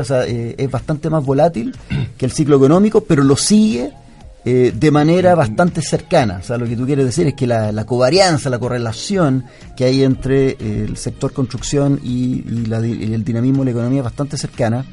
O 0.01 0.05
sea, 0.05 0.25
es 0.25 0.71
bastante 0.71 1.11
más 1.11 1.25
volátil 1.25 1.77
que 2.17 2.25
el 2.25 2.33
ciclo 2.33 2.57
económico, 2.57 3.03
pero 3.03 3.23
lo 3.23 3.37
sigue 3.37 3.93
eh, 4.45 4.73
de 4.75 4.91
manera 4.91 5.35
bastante 5.35 5.83
cercana. 5.83 6.39
O 6.41 6.43
sea, 6.43 6.57
lo 6.59 6.67
que 6.67 6.77
tú 6.77 6.87
quieres 6.87 7.05
decir 7.05 7.27
es 7.27 7.35
que 7.35 7.47
la, 7.47 7.85
covarianza, 7.85 8.49
la 8.49 8.59
correlación 8.59 9.45
que 9.77 9.85
hay 9.85 10.05
entre 10.05 10.51
eh, 10.51 10.87
el 10.89 10.97
sector 10.97 11.33
construcción 11.33 12.01
y, 12.05 12.45
el 12.47 13.25
dinamismo 13.25 13.59
de 13.59 13.65
la 13.67 13.71
economía 13.73 13.99
es 13.99 14.05
bastante 14.05 14.39
cercana. 14.39 14.87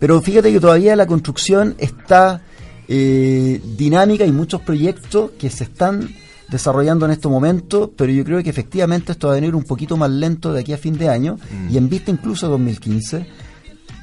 Pero 0.00 0.20
fíjate 0.20 0.52
que 0.52 0.60
todavía 0.60 0.96
la 0.96 1.06
construcción 1.06 1.76
está 1.78 2.42
eh, 2.88 3.60
dinámica 3.76 4.26
y 4.26 4.32
muchos 4.32 4.62
proyectos 4.62 5.30
que 5.38 5.48
se 5.48 5.64
están 5.64 6.08
desarrollando 6.50 7.06
en 7.06 7.12
este 7.12 7.28
momento, 7.28 7.92
pero 7.96 8.10
yo 8.10 8.24
creo 8.24 8.42
que 8.42 8.50
efectivamente 8.50 9.12
esto 9.12 9.28
va 9.28 9.34
a 9.34 9.36
venir 9.36 9.54
un 9.54 9.64
poquito 9.64 9.96
más 9.96 10.10
lento 10.10 10.52
de 10.52 10.60
aquí 10.60 10.72
a 10.72 10.78
fin 10.78 10.98
de 10.98 11.08
año 11.08 11.36
mm. 11.36 11.72
y 11.72 11.76
en 11.76 11.88
vista 11.88 12.10
incluso 12.10 12.46
de 12.46 12.52
2015, 12.52 13.26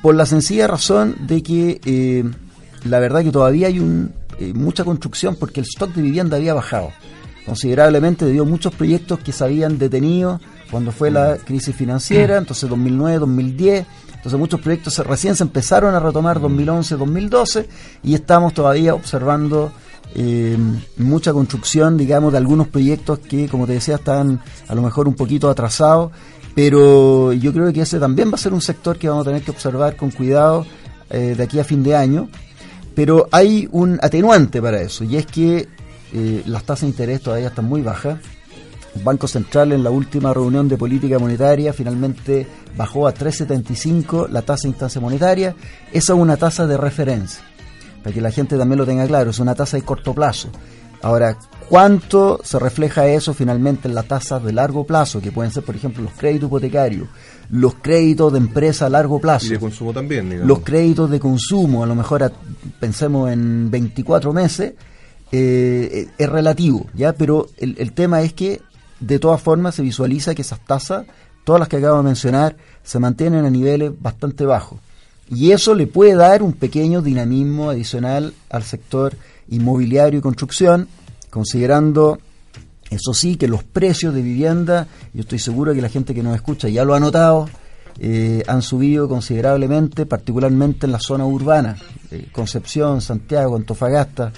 por 0.02 0.16
la 0.16 0.26
sencilla 0.26 0.68
razón 0.68 1.16
de 1.28 1.44
que 1.44 2.32
la 2.86 3.00
verdad 3.00 3.24
que 3.24 3.32
todavía 3.32 3.68
hay 3.68 3.80
un 3.80 4.14
eh, 4.40 4.54
mucha 4.54 4.84
construcción 4.84 5.36
porque 5.36 5.62
el 5.62 5.66
stock 5.66 5.94
de 5.94 6.02
vivienda 6.02 6.38
había 6.38 6.54
bajado. 6.54 6.92
Considerablemente 7.46 8.26
debido 8.26 8.44
a 8.44 8.48
muchos 8.48 8.74
proyectos 8.74 9.20
que 9.20 9.32
se 9.32 9.44
habían 9.44 9.78
detenido 9.78 10.40
cuando 10.72 10.92
fue 10.92 11.12
la 11.12 11.38
crisis 11.38 11.76
financiera, 11.76 12.38
entonces 12.38 12.68
2009, 12.70 13.20
2010, 13.20 13.86
entonces 14.16 14.40
muchos 14.40 14.60
proyectos 14.60 14.98
recién 15.06 15.36
se 15.36 15.44
empezaron 15.44 15.94
a 15.94 16.00
retomar 16.00 16.42
2011, 16.42 16.96
2012 16.98 17.70
y 18.04 18.16
estamos 18.16 18.54
todavía 18.56 18.96
observando 18.96 19.72
eh, 20.16 20.58
mucha 20.98 21.34
construcción, 21.34 21.98
digamos, 21.98 22.32
de 22.32 22.40
algunos 22.40 22.68
proyectos 22.68 23.20
que, 23.20 23.48
como 23.48 23.68
te 23.68 23.74
decía, 23.74 23.96
están 23.96 24.42
a 24.68 24.74
lo 24.74 24.82
mejor 24.82 25.08
un 25.08 25.14
poquito 25.14 25.50
atrasados, 25.50 26.12
pero 26.56 27.34
yo 27.34 27.54
creo 27.54 27.72
que 27.72 27.82
ese 27.82 28.00
también 28.00 28.32
va 28.32 28.36
a 28.36 28.40
ser 28.40 28.54
un 28.54 28.62
sector 28.62 28.98
que 28.98 29.10
vamos 29.10 29.28
a 29.28 29.30
tener 29.30 29.44
que 29.44 29.52
observar 29.52 29.96
con 29.96 30.10
cuidado 30.10 30.66
eh, 31.10 31.36
de 31.38 31.44
aquí 31.44 31.60
a 31.60 31.64
fin 31.64 31.84
de 31.84 31.96
año 31.96 32.30
pero 32.96 33.28
hay 33.32 33.68
un 33.72 34.00
atenuante 34.02 34.62
para 34.62 34.82
eso, 34.82 35.04
y 35.04 35.18
es 35.18 35.26
que 35.26 35.68
eh, 36.14 36.44
las 36.46 36.64
tasas 36.64 36.82
de 36.82 36.88
interés 36.88 37.22
todavía 37.22 37.50
están 37.50 37.66
muy 37.66 37.82
bajas. 37.82 38.20
El 38.96 39.04
Banco 39.04 39.28
Central 39.28 39.74
en 39.74 39.84
la 39.84 39.90
última 39.90 40.34
reunión 40.34 40.70
de 40.70 40.78
política 40.78 41.20
monetaria 41.20 41.74
finalmente 41.74 42.48
bajó 42.78 43.08
a 43.08 43.14
3,75 43.14 44.30
la 44.30 44.42
tasa 44.42 44.64
de 44.64 44.70
instancia 44.70 45.02
monetaria. 45.02 45.54
Esa 45.92 46.14
es 46.14 46.20
una 46.20 46.38
tasa 46.38 46.66
de 46.66 46.78
referencia, 46.78 47.44
para 48.02 48.14
que 48.14 48.22
la 48.22 48.32
gente 48.32 48.58
también 48.58 48.80
lo 48.80 48.86
tenga 48.86 49.06
claro, 49.06 49.32
es 49.32 49.40
una 49.40 49.54
tasa 49.54 49.76
de 49.76 49.84
corto 49.84 50.14
plazo. 50.14 50.50
Ahora, 51.02 51.38
¿cuánto 51.70 52.40
se 52.44 52.60
refleja 52.60 53.08
eso 53.08 53.34
finalmente 53.34 53.88
en 53.88 53.96
las 53.96 54.08
tasas 54.08 54.44
de 54.44 54.52
largo 54.52 54.86
plazo, 54.86 55.22
que 55.22 55.32
pueden 55.32 55.52
ser, 55.52 55.64
por 55.64 55.76
ejemplo, 55.76 56.04
los 56.04 56.14
créditos 56.14 56.48
hipotecarios, 56.48 57.08
los 57.50 57.76
créditos 57.76 58.32
de 58.32 58.40
empresa 58.40 58.88
a 58.88 58.90
largo 58.90 59.20
plazo. 59.20 59.48
Y 59.48 59.50
de 59.50 59.60
consumo 59.60 59.94
también, 59.94 60.30
digamos. 60.30 60.48
Los 60.48 60.60
créditos 60.60 61.10
de 61.10 61.20
consumo, 61.20 61.84
a 61.84 61.88
lo 61.88 61.96
mejor 61.96 62.32
pensemos 62.80 63.32
en 63.32 63.70
24 63.70 64.34
meses, 64.34 64.74
eh, 65.32 66.08
es 66.18 66.30
relativo, 66.30 66.88
¿ya? 66.94 67.14
Pero 67.14 67.48
el, 67.58 67.76
el 67.78 67.94
tema 67.94 68.22
es 68.22 68.34
que 68.34 68.62
de 69.00 69.20
todas 69.20 69.42
formas 69.42 69.76
se 69.76 69.82
visualiza 69.82 70.36
que 70.36 70.42
esas 70.42 70.60
tasas, 70.60 71.06
todas 71.44 71.60
las 71.60 71.70
que 71.70 71.78
acabo 71.78 71.98
de 71.98 72.04
mencionar, 72.04 72.56
se 72.84 73.00
mantienen 73.00 73.46
a 73.46 73.50
niveles 73.50 73.92
bastante 74.00 74.46
bajos. 74.46 74.80
Y 75.30 75.52
eso 75.52 75.74
le 75.74 75.88
puede 75.88 76.16
dar 76.16 76.44
un 76.44 76.54
pequeño 76.54 77.02
dinamismo 77.02 77.70
adicional 77.70 78.34
al 78.50 78.64
sector 78.64 79.16
inmobiliario 79.50 80.20
y 80.20 80.22
construcción, 80.22 80.88
considerando 81.30 82.20
eso 82.90 83.14
sí, 83.14 83.36
que 83.36 83.48
los 83.48 83.64
precios 83.64 84.14
de 84.14 84.22
vivienda, 84.22 84.88
yo 85.14 85.22
estoy 85.22 85.40
seguro 85.40 85.74
que 85.74 85.82
la 85.82 85.90
gente 85.90 86.14
que 86.14 86.24
nos 86.24 86.36
escucha 86.36 86.70
ya 86.70 86.86
lo 86.86 86.94
ha 86.94 87.00
notado, 87.00 87.50
eh, 88.00 88.44
han 88.48 88.62
subido 88.62 89.08
considerablemente, 89.08 90.06
particularmente 90.06 90.86
en 90.86 90.92
la 90.92 91.00
zona 91.00 91.26
urbana, 91.26 91.78
eh, 92.12 92.28
Concepción, 92.32 93.02
Santiago, 93.02 93.56
Antofagasta, 93.56 94.32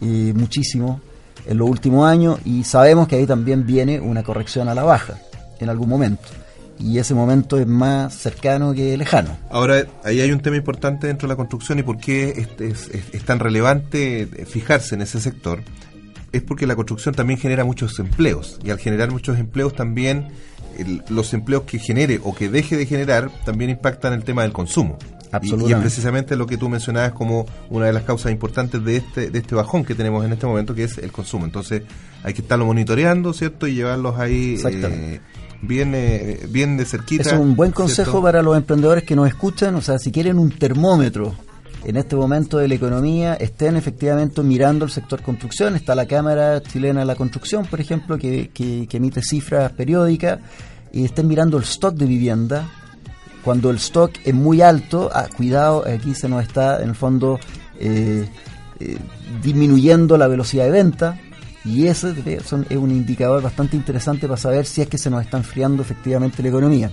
eh, 0.00 0.32
muchísimo 0.34 1.00
en 1.46 1.58
los 1.58 1.68
últimos 1.68 2.06
años 2.06 2.38
y 2.44 2.64
sabemos 2.64 3.08
que 3.08 3.16
ahí 3.16 3.26
también 3.26 3.66
viene 3.66 4.00
una 4.00 4.22
corrección 4.22 4.68
a 4.68 4.74
la 4.74 4.82
baja 4.82 5.18
en 5.58 5.68
algún 5.68 5.88
momento. 5.88 6.22
Y 6.80 6.98
ese 6.98 7.14
momento 7.14 7.58
es 7.58 7.66
más 7.66 8.14
cercano 8.14 8.72
que 8.72 8.96
lejano. 8.96 9.36
Ahora, 9.50 9.86
ahí 10.02 10.20
hay 10.20 10.32
un 10.32 10.40
tema 10.40 10.56
importante 10.56 11.06
dentro 11.06 11.28
de 11.28 11.32
la 11.34 11.36
construcción 11.36 11.78
y 11.78 11.82
por 11.82 11.98
qué 11.98 12.48
es 12.58 13.24
tan 13.24 13.38
relevante 13.38 14.26
fijarse 14.46 14.94
en 14.94 15.02
ese 15.02 15.20
sector 15.20 15.62
es 16.32 16.42
porque 16.42 16.66
la 16.66 16.76
construcción 16.76 17.14
también 17.14 17.38
genera 17.38 17.64
muchos 17.64 17.98
empleos 17.98 18.58
y 18.62 18.70
al 18.70 18.78
generar 18.78 19.10
muchos 19.10 19.38
empleos 19.38 19.74
también 19.74 20.28
los 21.08 21.34
empleos 21.34 21.64
que 21.64 21.78
genere 21.78 22.20
o 22.22 22.34
que 22.34 22.48
deje 22.48 22.76
de 22.76 22.86
generar 22.86 23.30
también 23.44 23.70
impactan 23.70 24.12
el 24.12 24.24
tema 24.24 24.42
del 24.42 24.52
consumo. 24.52 24.98
Absolutamente. 25.32 25.70
Y, 25.70 25.74
es 25.74 25.80
precisamente 25.80 26.36
lo 26.36 26.46
que 26.46 26.56
tú 26.56 26.68
mencionabas 26.68 27.12
como 27.12 27.46
una 27.68 27.86
de 27.86 27.92
las 27.92 28.02
causas 28.02 28.32
importantes 28.32 28.82
de 28.84 28.96
este, 28.96 29.30
de 29.30 29.38
este 29.38 29.54
bajón 29.54 29.84
que 29.84 29.94
tenemos 29.94 30.24
en 30.24 30.32
este 30.32 30.46
momento, 30.46 30.74
que 30.74 30.84
es 30.84 30.98
el 30.98 31.12
consumo. 31.12 31.44
Entonces 31.44 31.82
hay 32.22 32.34
que 32.34 32.42
estarlo 32.42 32.66
monitoreando, 32.66 33.32
¿cierto? 33.32 33.66
Y 33.66 33.74
llevarlos 33.74 34.18
ahí 34.18 34.58
eh, 34.64 35.20
bien, 35.62 35.94
eh, 35.94 36.46
bien 36.48 36.76
de 36.76 36.84
cerquita. 36.84 37.22
Es 37.22 37.32
un 37.32 37.56
buen 37.56 37.72
consejo 37.72 38.22
para 38.22 38.42
los 38.42 38.56
emprendedores 38.56 39.04
que 39.04 39.16
nos 39.16 39.28
escuchan. 39.28 39.74
O 39.74 39.80
sea, 39.80 39.98
si 39.98 40.10
quieren 40.10 40.38
un 40.38 40.50
termómetro 40.50 41.34
en 41.84 41.96
este 41.96 42.14
momento 42.14 42.58
de 42.58 42.68
la 42.68 42.74
economía 42.74 43.34
estén 43.34 43.76
efectivamente 43.76 44.42
mirando 44.42 44.84
el 44.84 44.90
sector 44.90 45.22
construcción. 45.22 45.76
Está 45.76 45.94
la 45.94 46.06
Cámara 46.06 46.62
Chilena 46.62 47.00
de 47.00 47.06
la 47.06 47.14
Construcción, 47.14 47.66
por 47.66 47.80
ejemplo, 47.80 48.18
que, 48.18 48.50
emite 48.92 49.22
cifras 49.22 49.72
periódicas 49.72 50.40
y 50.92 51.04
estén 51.04 51.26
mirando 51.26 51.56
el 51.56 51.64
stock 51.64 51.94
de 51.94 52.06
vivienda. 52.06 52.68
Cuando 53.42 53.70
el 53.70 53.76
stock 53.76 54.12
es 54.24 54.34
muy 54.34 54.60
alto, 54.60 55.10
ah, 55.14 55.26
cuidado, 55.34 55.84
aquí 55.86 56.14
se 56.14 56.28
nos 56.28 56.42
está 56.42 56.82
en 56.82 56.90
el 56.90 56.94
fondo 56.94 57.40
eh, 57.78 58.28
eh, 58.78 58.98
disminuyendo 59.42 60.18
la 60.18 60.28
velocidad 60.28 60.64
de 60.64 60.70
venta 60.70 61.18
y 61.64 61.86
ese 61.86 62.14
es 62.38 62.52
un 62.52 62.90
indicador 62.90 63.42
bastante 63.42 63.76
interesante 63.76 64.26
para 64.26 64.38
saber 64.38 64.66
si 64.66 64.80
es 64.82 64.88
que 64.88 64.98
se 64.98 65.10
nos 65.10 65.22
está 65.22 65.36
enfriando 65.36 65.82
efectivamente 65.82 66.42
la 66.42 66.48
economía. 66.48 66.90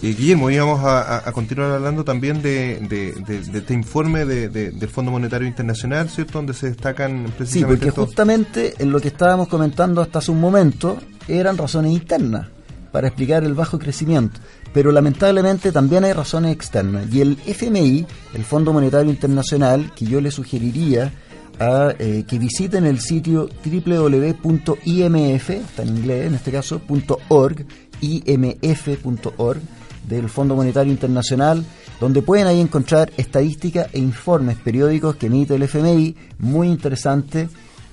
Eh, 0.00 0.14
Guillermo, 0.16 0.48
íbamos 0.48 0.80
a, 0.84 1.30
continuar 1.32 1.72
hablando 1.72 2.04
también 2.04 2.40
de, 2.40 3.12
este 3.52 3.74
informe 3.74 4.24
del 4.24 4.88
Fondo 4.88 5.10
Monetario 5.10 5.46
Internacional, 5.46 6.08
¿cierto? 6.08 6.34
Donde 6.34 6.54
se 6.54 6.68
destacan 6.68 7.32
precisamente. 7.36 7.84
Sí, 7.84 7.90
porque 7.90 7.90
justamente 7.90 8.74
en 8.78 8.92
lo 8.92 9.00
que 9.00 9.08
estábamos 9.08 9.48
comentando 9.48 10.00
hasta 10.00 10.20
hace 10.20 10.30
un 10.30 10.40
momento 10.40 10.98
eran 11.26 11.58
razones 11.58 11.92
internas 11.92 12.46
para 12.92 13.08
explicar 13.08 13.44
el 13.44 13.54
bajo 13.54 13.78
crecimiento. 13.78 14.40
Pero 14.72 14.92
lamentablemente 14.92 15.72
también 15.72 16.04
hay 16.04 16.12
razones 16.12 16.52
externas. 16.52 17.12
Y 17.12 17.20
el 17.20 17.38
FMI, 17.44 18.06
el 18.34 18.44
Fondo 18.44 18.72
Monetario 18.72 19.10
Internacional, 19.10 19.92
que 19.96 20.04
yo 20.04 20.20
le 20.20 20.30
sugeriría 20.30 21.12
a 21.58 21.94
eh, 21.98 22.24
que 22.26 22.38
visiten 22.38 22.86
el 22.86 23.00
sitio 23.00 23.48
www.imf, 23.64 25.50
está 25.50 25.82
en 25.82 25.96
inglés 25.96 26.26
en 26.26 26.34
este 26.34 26.52
caso, 26.52 26.80
.org, 27.28 27.66
imf.org, 28.00 29.60
del 30.08 30.28
Fondo 30.28 30.54
Monetario 30.54 30.92
Internacional, 30.92 31.64
donde 32.00 32.22
pueden 32.22 32.46
ahí 32.46 32.60
encontrar 32.60 33.12
estadísticas 33.16 33.88
e 33.92 33.98
informes 33.98 34.56
periódicos 34.56 35.16
que 35.16 35.26
emite 35.26 35.56
el 35.56 35.64
FMI, 35.64 36.16
muy 36.38 36.68
interesante, 36.68 37.48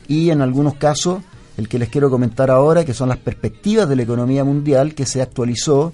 y 0.08 0.30
en 0.30 0.42
algunos 0.42 0.76
casos 0.76 1.22
el 1.58 1.68
que 1.68 1.80
les 1.80 1.90
quiero 1.90 2.10
comentar 2.10 2.52
ahora, 2.52 2.86
que 2.86 2.94
son 2.94 3.10
las 3.10 3.18
perspectivas 3.18 3.88
de 3.88 3.96
la 3.96 4.04
economía 4.04 4.44
mundial 4.44 4.94
que 4.94 5.06
se 5.06 5.22
actualizó 5.22 5.94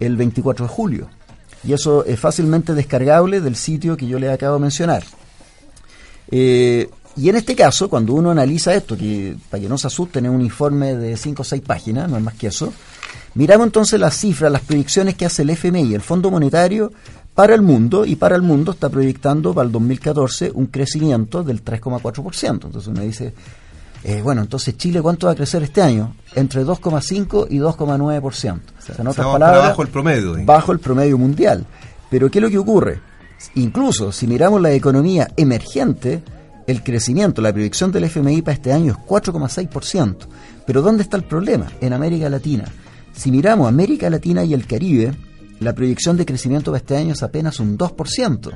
el 0.00 0.16
24 0.16 0.66
de 0.66 0.72
julio. 0.72 1.08
Y 1.64 1.72
eso 1.72 2.04
es 2.04 2.18
fácilmente 2.18 2.74
descargable 2.74 3.40
del 3.40 3.56
sitio 3.56 3.96
que 3.96 4.06
yo 4.06 4.18
les 4.18 4.30
acabo 4.30 4.54
de 4.54 4.62
mencionar. 4.62 5.04
Eh, 6.30 6.88
y 7.16 7.28
en 7.28 7.36
este 7.36 7.54
caso, 7.54 7.88
cuando 7.88 8.14
uno 8.14 8.30
analiza 8.30 8.74
esto, 8.74 8.96
que 8.96 9.36
para 9.50 9.60
que 9.60 9.68
no 9.68 9.76
se 9.76 9.86
asusten, 9.86 10.26
es 10.26 10.32
un 10.32 10.40
informe 10.40 10.94
de 10.94 11.16
5 11.16 11.42
o 11.42 11.44
6 11.44 11.62
páginas, 11.62 12.10
no 12.10 12.16
es 12.16 12.22
más 12.22 12.34
que 12.34 12.46
eso, 12.46 12.72
miramos 13.34 13.66
entonces 13.66 14.00
las 14.00 14.16
cifras, 14.16 14.50
las 14.50 14.62
proyecciones 14.62 15.14
que 15.14 15.26
hace 15.26 15.42
el 15.42 15.50
FMI, 15.50 15.94
el 15.94 16.00
Fondo 16.00 16.30
Monetario, 16.30 16.92
para 17.34 17.54
el 17.54 17.62
mundo, 17.62 18.04
y 18.04 18.16
para 18.16 18.36
el 18.36 18.42
mundo 18.42 18.72
está 18.72 18.88
proyectando 18.88 19.54
para 19.54 19.66
el 19.66 19.72
2014 19.72 20.52
un 20.54 20.66
crecimiento 20.66 21.42
del 21.42 21.64
3,4%. 21.64 22.50
Entonces 22.50 22.86
uno 22.86 23.00
dice, 23.00 23.32
eh, 24.04 24.20
bueno, 24.22 24.42
entonces 24.42 24.76
Chile, 24.76 25.00
¿cuánto 25.00 25.26
va 25.26 25.32
a 25.32 25.36
crecer 25.36 25.62
este 25.62 25.80
año? 25.80 26.16
Entre 26.34 26.64
2,5 26.64 27.46
y 27.50 27.58
2,9%. 27.58 28.22
O 28.22 28.32
sea, 28.32 28.96
en 28.98 29.06
otras 29.06 29.26
palabras, 29.26 29.68
bajo 29.68 29.82
el 29.82 29.88
promedio. 29.88 30.36
Bajo 30.44 30.72
el 30.72 30.78
promedio 30.78 31.16
mundial. 31.18 31.66
Pero 32.10 32.30
¿qué 32.30 32.38
es 32.38 32.42
lo 32.42 32.50
que 32.50 32.58
ocurre? 32.58 33.00
Incluso 33.54 34.12
si 34.12 34.26
miramos 34.26 34.60
la 34.60 34.72
economía 34.72 35.28
emergente, 35.36 36.22
el 36.66 36.82
crecimiento, 36.82 37.42
la 37.42 37.52
proyección 37.52 37.92
del 37.92 38.04
FMI 38.04 38.42
para 38.42 38.54
este 38.54 38.72
año 38.72 38.92
es 38.92 38.98
4,6%. 38.98 40.16
Pero 40.66 40.82
¿dónde 40.82 41.02
está 41.02 41.16
el 41.16 41.24
problema? 41.24 41.66
En 41.80 41.92
América 41.92 42.28
Latina. 42.28 42.64
Si 43.12 43.30
miramos 43.30 43.68
América 43.68 44.08
Latina 44.08 44.44
y 44.44 44.54
el 44.54 44.66
Caribe, 44.66 45.12
la 45.60 45.74
proyección 45.74 46.16
de 46.16 46.26
crecimiento 46.26 46.70
para 46.70 46.78
este 46.78 46.96
año 46.96 47.12
es 47.12 47.22
apenas 47.22 47.60
un 47.60 47.76
2%. 47.76 48.52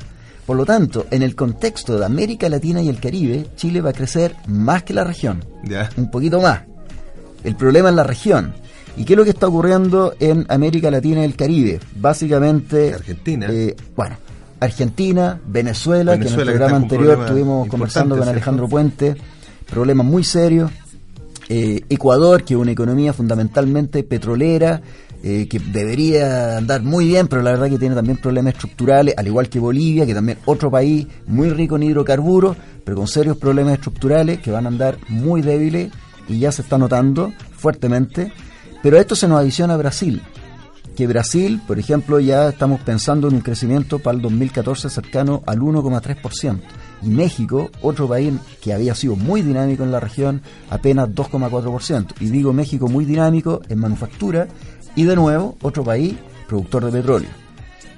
Por 0.46 0.56
lo 0.56 0.64
tanto, 0.64 1.06
en 1.10 1.22
el 1.22 1.34
contexto 1.34 1.98
de 1.98 2.04
América 2.04 2.48
Latina 2.48 2.80
y 2.80 2.88
el 2.88 3.00
Caribe, 3.00 3.48
Chile 3.56 3.80
va 3.80 3.90
a 3.90 3.94
crecer 3.94 4.36
más 4.46 4.84
que 4.84 4.94
la 4.94 5.04
región. 5.04 5.44
Un 5.96 6.10
poquito 6.10 6.40
más. 6.40 6.62
El 7.42 7.56
problema 7.56 7.90
es 7.90 7.94
la 7.96 8.04
región. 8.04 8.54
¿Y 8.96 9.04
qué 9.04 9.12
es 9.12 9.16
lo 9.16 9.24
que 9.24 9.30
está 9.30 9.48
ocurriendo 9.48 10.14
en 10.20 10.46
América 10.48 10.90
Latina 10.90 11.22
y 11.22 11.24
el 11.24 11.36
Caribe? 11.36 11.80
Básicamente... 11.96 12.94
Argentina. 12.94 13.46
Eh, 13.50 13.76
bueno, 13.94 14.16
Argentina, 14.60 15.40
Venezuela, 15.46 16.18
que 16.18 16.28
en 16.28 16.34
el 16.34 16.46
programa 16.46 16.76
anterior 16.76 17.20
estuvimos 17.20 17.68
conversando 17.68 18.16
con 18.16 18.28
Alejandro 18.28 18.68
Puente, 18.68 19.16
problemas 19.68 20.06
muy 20.06 20.24
serios. 20.24 20.70
Eh, 21.48 21.82
Ecuador, 21.88 22.42
que 22.42 22.54
es 22.54 22.60
una 22.60 22.72
economía 22.72 23.12
fundamentalmente 23.12 24.02
petrolera, 24.02 24.82
eh, 25.22 25.48
que 25.48 25.58
debería 25.58 26.56
andar 26.56 26.82
muy 26.82 27.06
bien, 27.06 27.28
pero 27.28 27.42
la 27.42 27.50
verdad 27.50 27.68
que 27.68 27.78
tiene 27.78 27.94
también 27.94 28.18
problemas 28.18 28.54
estructurales, 28.54 29.14
al 29.16 29.26
igual 29.26 29.48
que 29.48 29.58
Bolivia, 29.58 30.06
que 30.06 30.14
también 30.14 30.38
otro 30.44 30.70
país 30.70 31.06
muy 31.26 31.50
rico 31.50 31.76
en 31.76 31.84
hidrocarburos, 31.84 32.56
pero 32.84 32.96
con 32.96 33.08
serios 33.08 33.36
problemas 33.36 33.74
estructurales 33.74 34.40
que 34.40 34.50
van 34.50 34.66
a 34.66 34.68
andar 34.68 34.98
muy 35.08 35.42
débiles 35.42 35.90
y 36.28 36.38
ya 36.38 36.52
se 36.52 36.62
está 36.62 36.78
notando 36.78 37.32
fuertemente. 37.56 38.32
Pero 38.82 38.98
a 38.98 39.00
esto 39.00 39.16
se 39.16 39.26
nos 39.26 39.40
adiciona 39.40 39.76
Brasil, 39.76 40.22
que 40.96 41.06
Brasil, 41.06 41.60
por 41.66 41.78
ejemplo, 41.78 42.18
ya 42.18 42.48
estamos 42.48 42.80
pensando 42.80 43.28
en 43.28 43.34
un 43.34 43.40
crecimiento 43.42 43.98
para 43.98 44.16
el 44.16 44.22
2014 44.22 44.88
cercano 44.88 45.42
al 45.46 45.60
1,3%. 45.60 46.60
Y 47.02 47.08
México, 47.08 47.70
otro 47.82 48.08
país 48.08 48.34
que 48.62 48.72
había 48.72 48.94
sido 48.94 49.14
muy 49.14 49.42
dinámico 49.42 49.84
en 49.84 49.92
la 49.92 50.00
región, 50.00 50.40
apenas 50.70 51.10
2,4%. 51.10 52.14
Y 52.18 52.30
digo 52.30 52.52
México 52.52 52.88
muy 52.88 53.04
dinámico 53.04 53.60
en 53.68 53.78
manufactura 53.78 54.48
y 54.96 55.04
de 55.04 55.14
nuevo, 55.14 55.56
otro 55.60 55.84
país 55.84 56.16
productor 56.48 56.86
de 56.86 56.92
petróleo. 56.92 57.30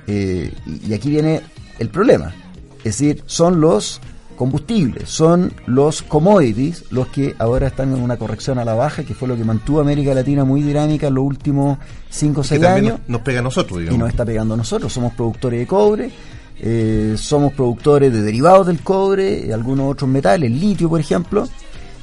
Eh, 0.09 0.53
y 0.67 0.93
aquí 0.93 1.09
viene 1.09 1.43
el 1.79 1.91
problema. 1.91 2.35
Es 2.79 2.99
decir, 2.99 3.23
son 3.27 3.61
los 3.61 4.01
combustibles, 4.39 5.11
son 5.11 5.53
los 5.67 6.01
commodities 6.01 6.85
los 6.91 7.09
que 7.09 7.35
ahora 7.39 7.67
están 7.67 7.93
en 7.93 8.01
una 8.01 8.17
corrección 8.17 8.59
a 8.59 8.65
la 8.65 8.75
baja, 8.75 9.03
que 9.03 9.13
fue 9.13 9.27
lo 9.27 9.37
que 9.37 9.45
mantuvo 9.45 9.81
América 9.81 10.15
Latina 10.15 10.45
muy 10.45 10.63
dinámica 10.63 11.09
en 11.09 11.15
los 11.15 11.25
últimos 11.25 11.79
5 12.09 12.41
o 12.41 12.45
6 12.45 12.65
años. 12.65 13.01
Nos, 13.09 13.21
pega 13.23 13.41
a 13.41 13.43
nosotros, 13.43 13.81
digamos. 13.81 13.97
Y 13.97 13.99
nos 13.99 14.09
está 14.09 14.25
pegando 14.25 14.55
a 14.55 14.57
nosotros. 14.57 14.93
Somos 14.93 15.13
productores 15.13 15.59
de 15.59 15.67
cobre, 15.67 16.11
eh, 16.61 17.17
somos 17.19 17.53
productores 17.53 18.13
de 18.13 18.23
derivados 18.23 18.69
del 18.69 18.81
cobre, 18.81 19.53
algunos 19.53 19.91
otros 19.91 20.09
metales, 20.09 20.51
litio, 20.51 20.89
por 20.89 21.01
ejemplo, 21.01 21.49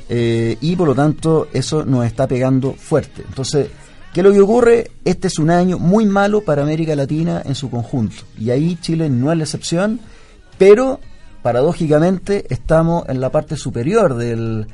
eh, 0.09 0.57
y 0.59 0.75
por 0.75 0.89
lo 0.89 0.93
tanto 0.93 1.47
eso 1.53 1.85
nos 1.85 2.05
está 2.05 2.27
pegando 2.27 2.73
fuerte. 2.73 3.23
Entonces, 3.27 3.67
¿Qué 4.13 4.21
es 4.21 4.25
lo 4.25 4.31
que 4.31 4.39
ocurre? 4.39 4.91
Este 5.03 5.27
es 5.27 5.39
un 5.39 5.49
año 5.49 5.77
muy 5.77 6.05
malo 6.05 6.39
para 6.39 6.63
América 6.63 6.95
Latina 6.95 7.41
en 7.43 7.53
su 7.53 7.69
conjunto. 7.69 8.23
Y 8.39 8.49
ahí 8.49 8.77
Chile 8.79 9.09
no 9.09 9.29
es 9.29 9.37
la 9.37 9.43
excepción, 9.43 9.99
pero 10.57 11.01
paradójicamente 11.45 12.47
estamos 12.49 13.07
en 13.07 13.21
la 13.21 13.29
parte 13.29 13.55
superior 13.55 14.15
del, 14.15 14.65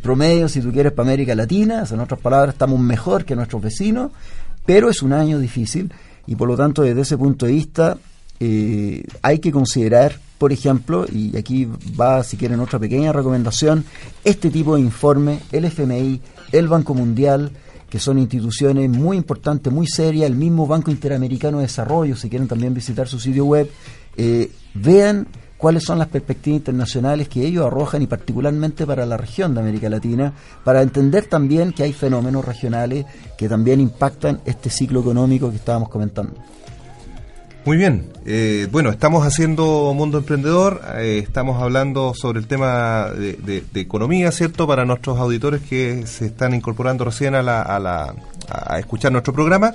promedio, 0.00 0.48
si 0.48 0.60
tú 0.60 0.70
quieres, 0.70 0.92
para 0.92 1.08
América 1.08 1.34
Latina. 1.34 1.82
en 1.90 1.98
otras 1.98 2.20
palabras, 2.20 2.54
estamos 2.54 2.78
mejor 2.78 3.24
que 3.24 3.34
nuestros 3.34 3.60
vecinos, 3.60 4.12
pero 4.64 4.88
es 4.88 5.02
un 5.02 5.14
año 5.14 5.40
difícil 5.40 5.92
y 6.28 6.36
por 6.36 6.46
lo 6.46 6.56
tanto 6.56 6.82
desde 6.82 7.00
ese 7.00 7.18
punto 7.18 7.46
de 7.46 7.52
vista 7.52 7.98
eh, 8.38 9.02
hay 9.20 9.40
que 9.40 9.50
considerar, 9.50 10.16
por 10.38 10.52
ejemplo, 10.52 11.06
y 11.12 11.36
aquí 11.36 11.68
va, 12.00 12.22
si 12.22 12.36
quieren, 12.36 12.60
otra 12.60 12.78
pequeña 12.78 13.12
recomendación, 13.12 13.84
este 14.22 14.48
tipo 14.50 14.76
de 14.76 14.82
informe, 14.82 15.40
el 15.50 15.64
FMI, 15.64 16.20
el 16.52 16.68
Banco 16.68 16.94
Mundial, 16.94 17.50
que 17.90 17.98
son 17.98 18.20
instituciones 18.20 18.88
muy 18.88 19.16
importantes, 19.16 19.72
muy 19.72 19.88
serias, 19.88 20.30
el 20.30 20.36
mismo 20.36 20.68
Banco 20.68 20.92
Interamericano 20.92 21.58
de 21.58 21.64
Desarrollo, 21.64 22.14
si 22.14 22.30
quieren 22.30 22.46
también 22.46 22.74
visitar 22.74 23.08
su 23.08 23.18
sitio 23.18 23.44
web, 23.44 23.68
eh, 24.16 24.52
vean 24.74 25.26
cuáles 25.62 25.84
son 25.84 26.00
las 26.00 26.08
perspectivas 26.08 26.58
internacionales 26.58 27.28
que 27.28 27.46
ellos 27.46 27.64
arrojan 27.64 28.02
y 28.02 28.08
particularmente 28.08 28.84
para 28.84 29.06
la 29.06 29.16
región 29.16 29.54
de 29.54 29.60
América 29.60 29.88
Latina, 29.88 30.32
para 30.64 30.82
entender 30.82 31.26
también 31.26 31.72
que 31.72 31.84
hay 31.84 31.92
fenómenos 31.92 32.44
regionales 32.44 33.06
que 33.38 33.48
también 33.48 33.80
impactan 33.80 34.40
este 34.44 34.70
ciclo 34.70 34.98
económico 34.98 35.50
que 35.50 35.56
estábamos 35.58 35.88
comentando. 35.88 36.34
Muy 37.64 37.76
bien, 37.76 38.10
eh, 38.26 38.66
bueno, 38.72 38.90
estamos 38.90 39.24
haciendo 39.24 39.94
Mundo 39.94 40.18
Emprendedor, 40.18 40.80
eh, 40.96 41.20
estamos 41.22 41.62
hablando 41.62 42.12
sobre 42.12 42.40
el 42.40 42.48
tema 42.48 43.10
de, 43.10 43.62
economía, 43.76 44.32
¿cierto? 44.32 44.66
Para 44.66 44.84
nuestros 44.84 45.16
auditores 45.20 45.62
que 45.62 46.08
se 46.08 46.26
están 46.26 46.54
incorporando 46.54 47.04
recién 47.04 47.36
a, 47.36 47.42
la, 47.42 47.62
a, 47.62 47.78
la, 47.78 48.16
a 48.48 48.80
escuchar 48.80 49.12
nuestro 49.12 49.32
programa. 49.32 49.72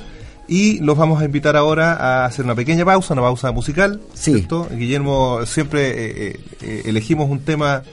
Y 0.47 0.79
los 0.79 0.97
vamos 0.97 1.21
a 1.21 1.25
invitar 1.25 1.57
ahora 1.57 1.93
a 1.93 2.25
hacer 2.25 2.45
una 2.45 2.55
pequeña 2.55 2.85
pausa, 2.85 3.13
una 3.13 3.23
pausa 3.23 3.51
musical. 3.51 3.99
¿cierto? 4.13 4.67
Guillermo, 4.71 5.45
siempre 5.45 6.29
eh, 6.29 6.39
elegimos 6.85 7.29
un 7.29 7.39
tema 7.39 7.83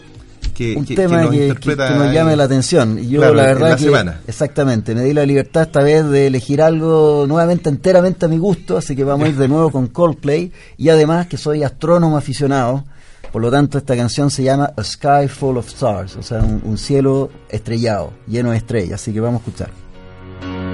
que, 0.54 0.76
un 0.76 0.86
tema 0.86 1.22
nos, 1.22 1.30
que, 1.32 1.76
nos 1.76 2.12
llame 2.12 2.36
la 2.36 2.44
atención. 2.44 2.98
Y 2.98 3.08
yo 3.08 3.34
la 3.34 3.42
verdad 3.42 3.76
que 3.76 4.12
exactamente, 4.26 4.94
me 4.94 5.02
di 5.02 5.12
la 5.12 5.26
libertad 5.26 5.64
esta 5.64 5.82
vez 5.82 6.08
de 6.08 6.28
elegir 6.28 6.62
algo 6.62 7.26
nuevamente 7.28 7.68
enteramente 7.68 8.26
a 8.26 8.28
mi 8.28 8.38
gusto, 8.38 8.78
así 8.78 8.96
que 8.96 9.04
vamos 9.04 9.26
a 9.26 9.30
ir 9.30 9.36
de 9.36 9.48
nuevo 9.48 9.70
con 9.70 9.88
Coldplay 9.88 10.52
y 10.78 10.88
además 10.88 11.26
que 11.26 11.36
soy 11.36 11.62
astrónomo 11.62 12.16
aficionado, 12.16 12.84
por 13.32 13.42
lo 13.42 13.50
tanto 13.50 13.78
esta 13.78 13.96
canción 13.96 14.30
se 14.30 14.44
llama 14.44 14.72
A 14.76 14.84
Sky 14.84 15.28
Full 15.28 15.56
of 15.56 15.68
Stars, 15.68 16.16
o 16.16 16.22
sea, 16.22 16.38
un, 16.38 16.62
un 16.64 16.78
cielo 16.78 17.30
estrellado, 17.48 18.12
lleno 18.26 18.52
de 18.52 18.58
estrellas, 18.58 19.02
así 19.02 19.12
que 19.12 19.20
vamos 19.20 19.42
a 19.42 19.44
escuchar. 19.44 20.73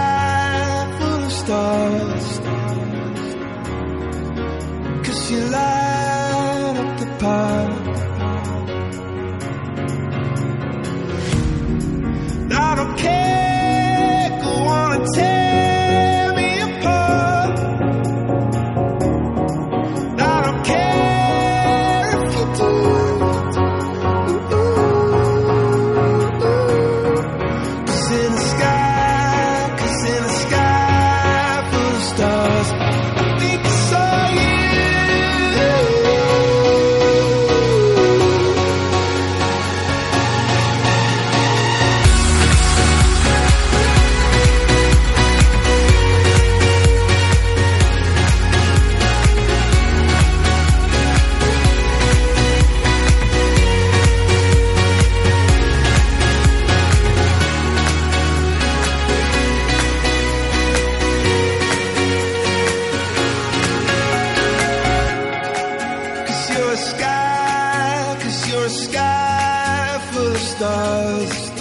Sky, 68.31 68.51
cause 68.51 68.69
sky 68.69 69.99
full 70.11 70.31
of 70.31 70.37
stars. 70.37 71.51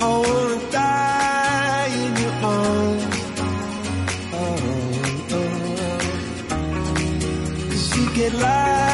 I 0.00 0.08
wanna 0.08 0.70
die 0.70 1.88
in 2.04 2.12
your 2.22 2.34
arms. 2.54 3.18
Oh, 4.42 4.58
oh, 5.38 5.38
oh. 5.38 5.98
Cause 7.70 7.86
you 7.96 8.04
get 8.14 8.32
lighter 8.34 8.85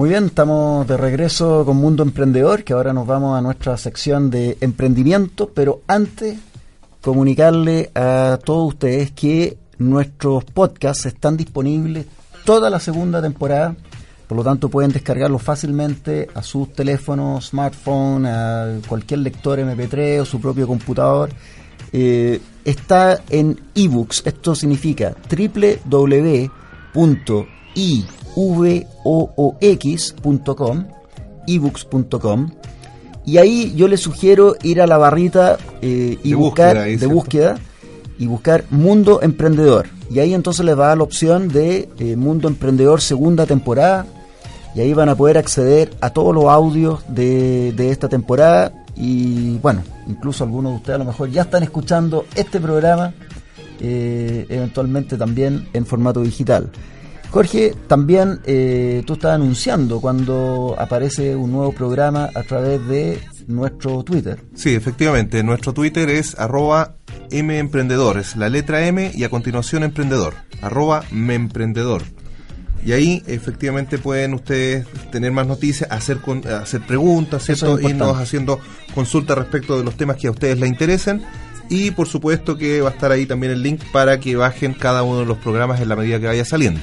Muy 0.00 0.08
bien, 0.08 0.24
estamos 0.24 0.88
de 0.88 0.96
regreso 0.96 1.62
con 1.66 1.76
Mundo 1.76 2.02
Emprendedor, 2.02 2.64
que 2.64 2.72
ahora 2.72 2.94
nos 2.94 3.06
vamos 3.06 3.38
a 3.38 3.42
nuestra 3.42 3.76
sección 3.76 4.30
de 4.30 4.56
emprendimiento, 4.62 5.50
pero 5.54 5.82
antes 5.86 6.38
comunicarle 7.02 7.90
a 7.94 8.38
todos 8.42 8.68
ustedes 8.68 9.10
que 9.10 9.58
nuestros 9.76 10.46
podcasts 10.46 11.04
están 11.04 11.36
disponibles 11.36 12.06
toda 12.46 12.70
la 12.70 12.80
segunda 12.80 13.20
temporada, 13.20 13.76
por 14.26 14.38
lo 14.38 14.42
tanto 14.42 14.70
pueden 14.70 14.90
descargarlos 14.90 15.42
fácilmente 15.42 16.28
a 16.32 16.42
sus 16.42 16.72
teléfonos, 16.72 17.48
smartphone, 17.48 18.24
a 18.24 18.78
cualquier 18.88 19.20
lector 19.20 19.58
MP3 19.58 20.22
o 20.22 20.24
su 20.24 20.40
propio 20.40 20.66
computador. 20.66 21.28
Eh, 21.92 22.40
está 22.64 23.20
en 23.28 23.60
ebooks, 23.74 24.22
esto 24.24 24.54
significa 24.54 25.14
www.ivoox.com 28.34 29.54
ebooks.com 31.46 32.50
y 33.24 33.38
ahí 33.38 33.72
yo 33.76 33.88
les 33.88 34.00
sugiero 34.00 34.54
ir 34.62 34.80
a 34.80 34.86
la 34.86 34.98
barrita 34.98 35.58
eh, 35.82 36.18
y 36.22 36.30
De 36.30 36.36
buscar 36.36 36.74
búsqueda 36.74 36.84
ahí, 36.84 36.92
de 36.92 36.98
¿cierto? 36.98 37.14
búsqueda 37.14 37.58
y 38.18 38.26
buscar 38.26 38.64
Mundo 38.70 39.20
Emprendedor 39.22 39.88
y 40.10 40.18
ahí 40.20 40.34
entonces 40.34 40.64
les 40.64 40.78
va 40.78 40.86
a 40.86 40.88
dar 40.88 40.98
la 40.98 41.04
opción 41.04 41.48
de 41.48 41.88
eh, 41.98 42.16
Mundo 42.16 42.48
Emprendedor 42.48 43.00
segunda 43.00 43.46
temporada 43.46 44.06
y 44.74 44.80
ahí 44.80 44.92
van 44.94 45.08
a 45.08 45.16
poder 45.16 45.38
acceder 45.38 45.90
a 46.00 46.10
todos 46.10 46.34
los 46.34 46.44
audios 46.44 47.00
de, 47.08 47.72
de 47.72 47.90
esta 47.90 48.08
temporada 48.08 48.72
y 48.96 49.58
bueno, 49.58 49.82
incluso 50.06 50.44
algunos 50.44 50.72
de 50.72 50.76
ustedes 50.76 50.96
a 50.96 50.98
lo 50.98 51.04
mejor 51.06 51.30
ya 51.30 51.42
están 51.42 51.62
escuchando 51.62 52.26
este 52.34 52.60
programa 52.60 53.14
eh, 53.80 54.44
eventualmente 54.50 55.16
también 55.16 55.68
en 55.72 55.86
formato 55.86 56.20
digital. 56.20 56.70
Jorge, 57.30 57.74
también 57.86 58.40
eh, 58.44 59.02
tú 59.06 59.12
estás 59.14 59.34
anunciando 59.36 60.00
cuando 60.00 60.74
aparece 60.78 61.36
un 61.36 61.52
nuevo 61.52 61.72
programa 61.72 62.28
a 62.34 62.42
través 62.42 62.84
de 62.88 63.20
nuestro 63.46 64.02
Twitter. 64.02 64.40
Sí, 64.54 64.74
efectivamente. 64.74 65.42
Nuestro 65.44 65.72
Twitter 65.72 66.08
es 66.10 66.36
arroba 66.38 66.96
memprendedores, 67.30 68.34
la 68.36 68.48
letra 68.48 68.84
M 68.86 69.12
y 69.14 69.22
a 69.24 69.28
continuación 69.28 69.84
emprendedor, 69.84 70.34
arroba 70.60 71.04
memprendedor. 71.12 72.02
Y 72.84 72.92
ahí 72.92 73.22
efectivamente 73.26 73.98
pueden 73.98 74.34
ustedes 74.34 74.86
tener 75.12 75.30
más 75.32 75.46
noticias, 75.46 75.90
hacer 75.92 76.18
con- 76.18 76.44
hacer 76.48 76.80
preguntas, 76.80 77.44
¿cierto? 77.44 77.78
es 77.78 77.90
irnos 77.90 78.16
haciendo 78.16 78.58
consultas 78.94 79.36
respecto 79.38 79.76
de 79.78 79.84
los 79.84 79.96
temas 79.96 80.16
que 80.16 80.26
a 80.28 80.30
ustedes 80.30 80.58
les 80.58 80.68
interesen. 80.68 81.22
Y 81.68 81.92
por 81.92 82.08
supuesto 82.08 82.56
que 82.56 82.80
va 82.80 82.88
a 82.88 82.92
estar 82.92 83.12
ahí 83.12 83.26
también 83.26 83.52
el 83.52 83.62
link 83.62 83.80
para 83.92 84.18
que 84.18 84.34
bajen 84.34 84.74
cada 84.74 85.04
uno 85.04 85.20
de 85.20 85.26
los 85.26 85.38
programas 85.38 85.80
en 85.80 85.88
la 85.88 85.94
medida 85.94 86.18
que 86.18 86.26
vaya 86.26 86.44
saliendo. 86.44 86.80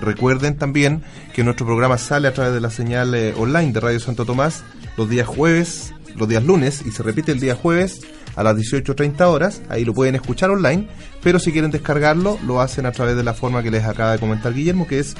Recuerden 0.00 0.56
también 0.56 1.02
que 1.34 1.44
nuestro 1.44 1.66
programa 1.66 1.98
sale 1.98 2.28
a 2.28 2.34
través 2.34 2.52
de 2.54 2.60
la 2.60 2.70
señal 2.70 3.14
eh, 3.14 3.34
online 3.36 3.72
de 3.72 3.80
Radio 3.80 4.00
Santo 4.00 4.24
Tomás 4.24 4.62
los 4.96 5.08
días 5.08 5.26
jueves, 5.26 5.94
los 6.16 6.28
días 6.28 6.44
lunes 6.44 6.82
y 6.86 6.90
se 6.90 7.02
repite 7.02 7.32
el 7.32 7.40
día 7.40 7.54
jueves 7.54 8.00
a 8.34 8.42
las 8.42 8.56
18.30 8.56 9.20
horas. 9.22 9.62
Ahí 9.68 9.84
lo 9.84 9.94
pueden 9.94 10.14
escuchar 10.14 10.50
online, 10.50 10.88
pero 11.22 11.38
si 11.38 11.52
quieren 11.52 11.70
descargarlo, 11.70 12.38
lo 12.46 12.60
hacen 12.60 12.86
a 12.86 12.92
través 12.92 13.16
de 13.16 13.22
la 13.22 13.34
forma 13.34 13.62
que 13.62 13.70
les 13.70 13.84
acaba 13.84 14.12
de 14.12 14.18
comentar 14.18 14.52
Guillermo, 14.54 14.86
que 14.86 14.98
es 15.00 15.14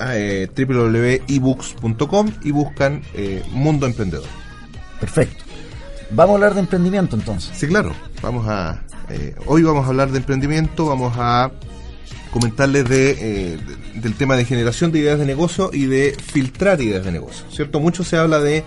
eh, 0.00 0.48
www.ebooks.com 0.56 2.30
y 2.42 2.50
buscan 2.50 3.02
eh, 3.14 3.42
Mundo 3.52 3.86
Emprendedor. 3.86 4.28
Perfecto. 5.00 5.44
Vamos 6.10 6.32
a 6.32 6.34
hablar 6.34 6.54
de 6.54 6.60
emprendimiento 6.60 7.16
entonces. 7.16 7.56
Sí, 7.56 7.66
claro. 7.66 7.92
Vamos 8.22 8.46
a. 8.46 8.82
eh, 9.08 9.34
hoy 9.46 9.62
vamos 9.62 9.86
a 9.86 9.88
hablar 9.88 10.10
de 10.10 10.18
emprendimiento, 10.18 10.86
vamos 10.86 11.14
a 11.16 11.50
comentarles 12.30 12.88
de, 12.88 13.10
eh, 13.10 13.58
de- 13.94 14.00
del 14.00 14.14
tema 14.14 14.36
de 14.36 14.44
generación 14.44 14.90
de 14.92 15.00
ideas 15.00 15.18
de 15.18 15.26
negocio 15.26 15.70
y 15.72 15.86
de 15.86 16.16
filtrar 16.32 16.80
ideas 16.80 17.04
de 17.04 17.12
negocio. 17.12 17.44
¿Cierto? 17.50 17.78
Mucho 17.80 18.04
se 18.04 18.16
habla 18.16 18.40
de, 18.40 18.64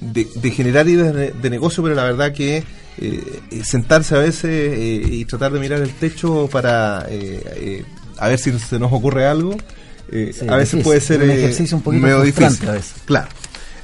de, 0.00 0.26
de 0.34 0.50
generar 0.50 0.88
ideas 0.88 1.14
de, 1.14 1.30
de 1.32 1.50
negocio, 1.50 1.82
pero 1.82 1.94
la 1.94 2.04
verdad 2.04 2.32
que 2.32 2.64
eh, 3.00 3.40
sentarse 3.62 4.14
a 4.16 4.18
veces 4.18 4.44
eh, 4.44 5.02
y 5.10 5.24
tratar 5.24 5.52
de 5.52 5.60
mirar 5.60 5.80
el 5.80 5.90
techo 5.92 6.48
para 6.50 7.06
eh, 7.08 7.40
eh, 7.56 7.84
a 8.18 8.26
ver 8.28 8.38
si 8.40 8.50
se 8.58 8.78
nos 8.80 8.92
ocurre 8.92 9.26
algo, 9.26 9.56
eh, 10.10 10.32
Sí, 10.36 10.46
a 10.48 10.56
veces 10.56 10.72
difícil. 10.72 10.82
puede 10.82 11.00
ser 11.00 11.22
Un 11.22 11.30
eh, 11.30 11.34
ejercicio 11.38 11.76
un 11.76 11.82
poquito 11.84 12.02
medio 12.02 12.22
difícil. 12.22 12.68
a 12.68 12.72
veces. 12.72 12.94
Claro, 13.04 13.28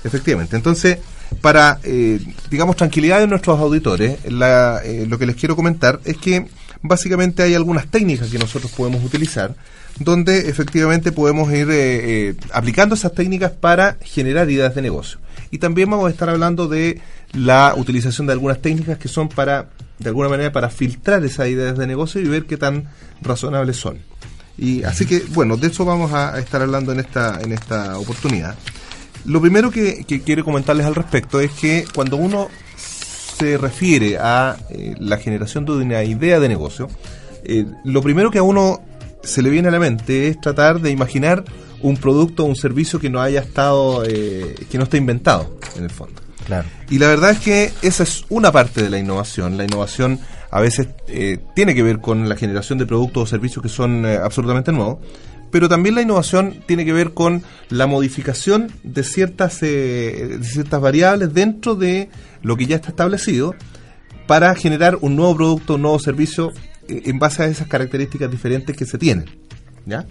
efectivamente. 0.03 0.57
Entonces, 0.57 0.99
para, 1.41 1.79
eh, 1.85 2.19
digamos, 2.51 2.75
tranquilidad 2.77 3.21
de 3.21 3.29
nuestros 3.29 3.61
auditores, 3.61 4.19
la, 4.31 4.81
eh, 4.85 5.07
lo 5.09 5.19
que 5.19 5.27
les 5.27 5.37
quiero 5.37 5.55
comentar 5.55 6.01
es 6.05 6.17
que 6.17 6.47
básicamente 6.85 7.43
hay 7.43 7.55
algunas 7.55 7.87
técnicas 7.87 8.29
que 8.31 8.39
nosotros 8.39 8.71
podemos 8.71 9.03
utilizar 9.03 9.57
donde 9.99 10.51
efectivamente 10.51 11.13
podemos 11.13 11.51
ir 11.53 11.71
eh, 11.71 12.29
eh, 12.29 12.35
aplicando 12.53 12.95
esas 12.95 13.15
técnicas 13.15 13.53
para 13.53 13.97
generar 14.03 14.51
ideas 14.51 14.75
de 14.75 14.83
negocio. 14.83 15.19
Y 15.51 15.59
también 15.59 15.89
vamos 15.89 16.09
a 16.09 16.11
estar 16.11 16.29
hablando 16.29 16.69
de 16.69 17.01
la 17.33 17.75
utilización 17.77 18.27
de 18.27 18.35
algunas 18.35 18.61
técnicas 18.61 18.99
que 18.99 19.09
son 19.09 19.29
para, 19.29 19.69
de 19.99 20.09
alguna 20.09 20.29
manera, 20.29 20.53
para 20.53 20.69
filtrar 20.69 21.25
esas 21.25 21.49
ideas 21.49 21.79
de 21.79 21.87
negocio 21.87 22.21
y 22.21 22.25
ver 22.25 22.45
qué 22.45 22.57
tan 22.57 22.89
razonables 23.23 23.77
son. 23.77 23.99
Y 24.59 24.83
así 24.83 25.07
que, 25.07 25.23
bueno, 25.31 25.57
de 25.57 25.69
eso 25.69 25.85
vamos 25.85 26.13
a, 26.13 26.39
estar 26.39 26.61
hablando 26.61 26.93
en 26.93 27.01
esta, 27.01 27.41
en 27.41 27.53
esta 27.53 27.99
oportunidad. 27.99 28.57
Lo 29.25 29.41
primero 29.41 29.71
que 29.71 30.05
quiero 30.25 30.45
comentarles 30.45 30.87
al 30.87 30.95
respecto 30.95 31.41
es 31.41 31.51
que 31.53 31.87
cuando 31.95 32.17
uno 32.17 32.49
se 33.37 33.59
refiere 33.59 34.19
a 34.19 34.57
eh, 34.71 34.95
la 34.99 35.19
generación 35.19 35.65
de 35.65 35.73
una 35.73 36.03
idea 36.05 36.41
de 36.41 36.49
negocio, 36.49 36.89
eh, 37.45 37.67
lo 37.85 38.03
primero 38.03 38.31
que 38.31 38.39
a 38.39 38.43
uno 38.43 38.81
se 39.23 39.43
le 39.43 39.51
viene 39.51 39.69
a 39.69 39.71
la 39.71 39.79
mente 39.79 40.29
es 40.29 40.41
tratar 40.41 40.81
de 40.81 40.91
imaginar 40.91 41.45
un 41.83 41.97
producto 41.97 42.45
o 42.45 42.47
un 42.47 42.57
servicio 42.57 42.99
que 42.99 43.11
no 43.11 43.21
haya 43.21 43.41
estado, 43.41 44.05
eh, 44.07 44.55
que 44.71 44.79
no 44.79 44.85
esté 44.85 44.97
inventado, 44.97 45.59
en 45.77 45.85
el 45.85 45.91
fondo. 45.91 46.23
Claro. 46.47 46.69
Y 46.91 46.99
la 46.99 47.09
verdad 47.09 47.31
es 47.31 47.39
que 47.39 47.73
esa 47.83 48.03
es 48.03 48.25
una 48.29 48.53
parte 48.53 48.83
de 48.83 48.91
la 48.91 48.99
innovación. 48.99 49.57
La 49.57 49.65
innovación 49.65 50.21
a 50.51 50.61
veces 50.61 50.89
eh, 51.09 51.39
tiene 51.55 51.75
que 51.75 51.83
ver 51.83 52.01
con 52.01 52.29
la 52.29 52.37
generación 52.37 52.79
de 52.79 52.87
productos 52.87 53.23
o 53.25 53.27
servicios 53.27 53.63
que 53.63 53.69
son 53.69 54.07
eh, 54.07 54.17
absolutamente 54.17 54.73
nuevos, 54.73 54.99
pero 55.55 55.69
también 55.69 55.95
la 55.95 56.03
innovación 56.03 56.57
tiene 56.67 56.85
que 56.85 56.93
ver 56.93 57.13
con 57.15 57.45
la 57.71 57.87
modificación 57.87 58.73
de 58.83 59.05
ciertas, 59.05 59.63
eh, 59.63 60.37
de 60.41 60.45
ciertas 60.45 60.81
variables 60.81 61.33
dentro 61.33 61.77
de 61.77 62.09
lo 62.43 62.57
que 62.57 62.67
ya 62.67 62.75
está 62.75 62.89
establecido 62.89 63.55
para 64.27 64.53
generar 64.57 64.99
un 65.01 65.15
nuevo 65.15 65.37
producto, 65.37 65.77
un 65.77 65.83
nuevo 65.83 66.01
servicio 66.01 66.51
eh, 66.89 67.03
en 67.05 67.21
base 67.21 67.45
a 67.45 67.47
esas 67.47 67.69
características 67.69 68.29
diferentes 68.33 68.77
que 68.77 68.85
se 68.85 68.99
tienen. 68.99 69.27
¿Ya? 69.87 70.05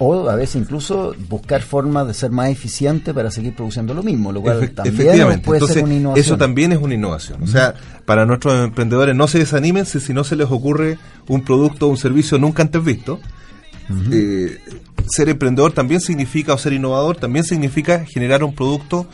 O 0.00 0.28
a 0.28 0.34
veces 0.36 0.56
incluso 0.56 1.14
buscar 1.30 1.62
formas 1.62 2.06
de 2.06 2.12
ser 2.12 2.30
más 2.30 2.50
eficiente 2.50 3.14
para 3.14 3.30
seguir 3.30 3.54
produciendo 3.54 3.94
lo 3.94 4.02
mismo, 4.02 4.32
lo 4.32 4.42
cual 4.42 4.60
Efe- 4.60 4.74
también 4.74 5.40
puede 5.40 5.60
Entonces, 5.60 5.74
ser 5.76 5.84
una 5.84 5.94
innovación. 5.94 6.24
Eso 6.26 6.36
también 6.36 6.72
es 6.72 6.78
una 6.78 6.92
innovación. 6.94 7.42
O 7.42 7.46
sea, 7.46 7.74
para 8.04 8.26
nuestros 8.26 8.62
emprendedores 8.62 9.16
no 9.16 9.26
se 9.28 9.38
desanimen 9.38 9.86
si, 9.86 9.98
si 9.98 10.12
no 10.12 10.24
se 10.24 10.36
les 10.36 10.50
ocurre 10.50 10.98
un 11.26 11.40
producto 11.42 11.86
o 11.86 11.88
un 11.88 11.96
servicio 11.96 12.36
nunca 12.38 12.62
antes 12.62 12.84
visto. 12.84 13.18
Eh, 14.12 14.58
ser 15.08 15.28
emprendedor 15.28 15.72
también 15.72 16.00
significa, 16.00 16.54
o 16.54 16.58
ser 16.58 16.72
innovador, 16.72 17.16
también 17.16 17.44
significa 17.44 18.04
generar 18.04 18.44
un 18.44 18.54
producto 18.54 19.06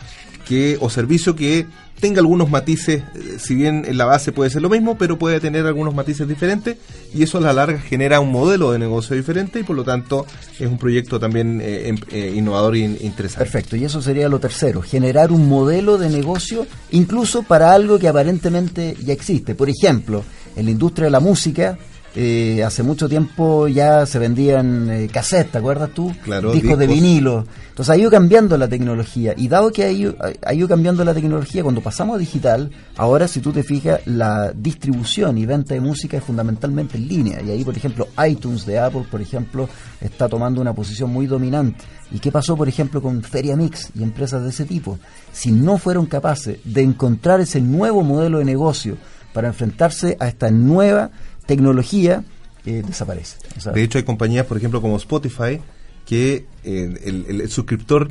que 0.47 0.77
o 0.81 0.91
servicio 0.91 1.35
que 1.35 1.67
tenga 1.99 2.21
algunos 2.21 2.51
matices, 2.51 3.03
eh, 3.15 3.37
si 3.39 3.55
bien 3.55 3.85
en 3.89 3.97
la 3.97 4.05
base 4.05 4.31
puede 4.31 4.51
ser 4.51 4.61
lo 4.63 4.69
mismo, 4.69 4.99
pero 4.99 5.19
puede 5.19 5.41
tener 5.41 5.65
algunos 5.67 5.95
matices 5.95 6.29
diferentes 6.29 6.77
y 7.15 7.23
eso 7.23 7.39
a 7.39 7.41
la 7.41 7.53
larga 7.55 7.81
genera 7.81 8.21
un 8.21 8.31
modelo 8.31 8.71
de 8.71 8.79
negocio 8.79 9.17
diferente 9.17 9.61
y 9.61 9.63
por 9.65 9.75
lo 9.75 9.83
tanto 9.83 10.27
es 10.61 10.69
un 10.69 10.77
proyecto 10.77 11.19
también 11.19 11.61
eh, 11.63 11.89
em- 11.89 11.99
eh, 12.13 12.35
innovador 12.37 12.77
e 12.77 12.81
in- 12.81 12.99
interesante. 13.01 13.45
Perfecto, 13.51 13.77
y 13.77 13.85
eso 13.87 14.03
sería 14.03 14.29
lo 14.29 14.39
tercero, 14.39 14.83
generar 14.83 15.33
un 15.33 15.49
modelo 15.49 15.97
de 15.97 16.11
negocio 16.11 16.67
incluso 16.93 17.43
para 17.43 17.73
algo 17.73 17.99
que 17.99 18.07
aparentemente 18.09 18.95
ya 19.03 19.15
existe. 19.15 19.55
Por 19.55 19.71
ejemplo, 19.71 20.23
en 20.55 20.67
la 20.67 20.71
industria 20.71 21.07
de 21.07 21.11
la 21.13 21.21
música, 21.21 21.79
eh, 22.19 22.65
hace 22.65 22.83
mucho 22.83 23.11
tiempo 23.11 23.69
ya 23.69 24.07
se 24.07 24.19
vendían 24.19 24.89
eh, 24.91 25.09
cassettes, 25.13 25.53
¿te 25.53 25.59
acuerdas 25.59 25.91
tú? 25.91 26.15
Claro, 26.25 26.51
discos, 26.51 26.79
de 26.79 26.87
vinilo. 26.87 27.45
Entonces 27.69 27.91
ha 27.91 27.97
ido 27.99 28.11
cambiando 28.11 28.57
la 28.57 28.69
tecnología 28.69 29.35
y 29.37 29.49
dado 29.49 29.71
que 29.71 29.85
ha 29.85 29.93
ido, 29.93 30.17
ha 30.43 30.55
ido 30.55 30.67
cambiando 30.67 31.05
la 31.05 31.13
tecnología, 31.13 31.63
cuando 31.63 31.83
pasamos 31.83 32.17
a 32.17 32.19
digital, 32.19 32.71
ahora 32.97 33.29
si 33.29 33.41
tú 33.41 33.53
te 33.53 33.63
fijas, 33.63 34.01
la 34.07 34.51
distribución 34.53 35.37
y 35.37 35.45
venta 35.45 35.75
de 35.75 35.81
música 35.83 36.17
es 36.17 36.25
fundamentalmente 36.25 36.97
en 36.97 37.07
línea. 37.07 37.43
Y 37.43 37.51
ahí, 37.51 37.65
por 37.65 37.77
ejemplo, 37.77 38.09
iTunes 38.27 38.65
de 38.65 38.79
Apple, 38.79 39.05
por 39.11 39.21
ejemplo, 39.21 39.69
está 40.01 40.27
tomando 40.27 40.63
una 40.63 40.73
posición 40.73 41.11
muy 41.11 41.27
dominante. 41.27 41.85
¿Y 42.11 42.19
qué 42.19 42.33
pasó, 42.33 42.57
por 42.57 42.67
ejemplo, 42.67 43.03
con 43.03 43.23
Feria 43.23 43.57
Mix 43.57 43.91
y 43.95 44.03
empresas 44.03 44.43
de 44.43 44.49
ese 44.49 44.65
tipo? 44.65 44.99
Si 45.33 45.53
no 45.53 45.77
fueron 45.77 46.07
capaces 46.07 46.61
de 46.65 46.81
encontrar 46.81 47.41
ese 47.41 47.61
nuevo 47.61 48.03
modelo 48.03 48.39
de 48.39 48.47
negocio 48.47 48.97
para 49.35 49.49
enfrentarse 49.49 50.17
a 50.19 50.29
esta 50.29 50.51
nueva 50.51 51.11
tecnología, 51.47 52.25
eh, 52.65 52.83
desaparece. 52.87 53.39
De 53.73 53.83
hecho, 53.83 53.99
hay 53.99 54.05
compañías, 54.05 54.47
por 54.47 54.57
ejemplo, 54.57 54.83
como 54.83 54.97
Spotify, 54.97 55.61
que 56.05 56.47
eh, 56.65 57.25
el, 57.29 57.49
suscriptor 57.51 58.11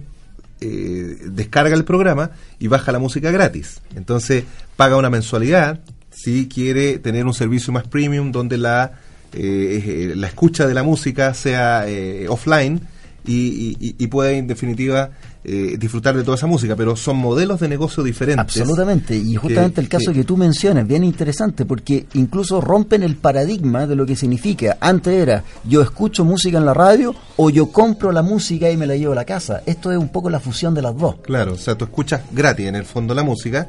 eh, 0.61 1.17
descarga 1.25 1.75
el 1.75 1.83
programa 1.83 2.31
y 2.59 2.67
baja 2.67 2.93
la 2.93 2.99
música 2.99 3.29
gratis. 3.29 3.81
Entonces, 3.95 4.45
paga 4.77 4.95
una 4.95 5.09
mensualidad 5.09 5.81
si 6.11 6.47
quiere 6.47 6.97
tener 6.97 7.25
un 7.25 7.33
servicio 7.33 7.73
más 7.73 7.85
premium 7.87 8.31
donde 8.31 8.57
la, 8.57 8.93
eh, 9.33 9.83
eh, 9.85 10.13
la 10.15 10.27
escucha 10.27 10.65
de 10.65 10.73
la 10.73 10.81
música 10.81 11.33
sea 11.33 11.85
offline 12.29 12.79
y, 13.25 13.75
y, 13.79 13.95
y 13.97 14.07
pueda, 14.07 14.31
en 14.31 14.47
definitiva, 14.47 15.11
eh, 15.47 15.77
disfrutar 15.77 16.15
de 16.17 16.23
toda 16.23 16.35
esa 16.37 16.47
música. 16.47 16.75
Pero 16.75 16.95
son 16.95 17.17
modelos 17.17 17.59
de 17.59 17.67
negocio 17.67 18.03
diferentes. 18.03 18.57
Absolutamente, 18.61 19.15
y 19.15 19.35
justamente 19.35 19.75
que- 19.75 19.81
el 19.81 19.89
caso 19.89 20.11
que- 20.11 20.19
que 20.19 20.23
tú 20.23 20.37
mencionas, 20.37 20.87
bien 20.87 21.03
interesante, 21.03 21.65
porque 21.65 22.05
incluso 22.15 22.59
rompen 22.61 23.03
el 23.03 23.15
paradigma 23.15 23.87
de 23.87 23.95
lo 23.95 24.05
que 24.05 24.15
significa. 24.15 24.77
Antes 24.79 25.13
era, 25.13 25.43
yo 25.63 25.81
escucho 25.81 26.25
música 26.25 26.57
en 26.57 26.65
la 26.65 26.73
radio 26.73 27.13
o 27.37 27.49
yo 27.49 27.67
compro 27.71 28.11
la 28.11 28.21
música 28.21 28.69
y 28.71 28.77
me 28.77 28.87
la 28.87 28.95
llevo 28.95 29.13
a 29.13 29.15
la 29.15 29.25
casa. 29.25 29.61
Esto 29.65 29.91
es 29.91 29.97
un 29.97 30.09
poco 30.09 30.29
la 30.29 30.39
fusión 30.39 30.73
de 30.73 30.81
las 30.81 30.97
dos. 30.97 31.15
Claro, 31.21 31.53
o 31.53 31.57
sea, 31.57 31.75
tú 31.75 31.85
escuchas 31.85 32.21
gratis 32.31 32.65
en 32.67 32.75
el 32.75 32.85
fondo 32.85 33.13
la 33.13 33.23
música 33.23 33.67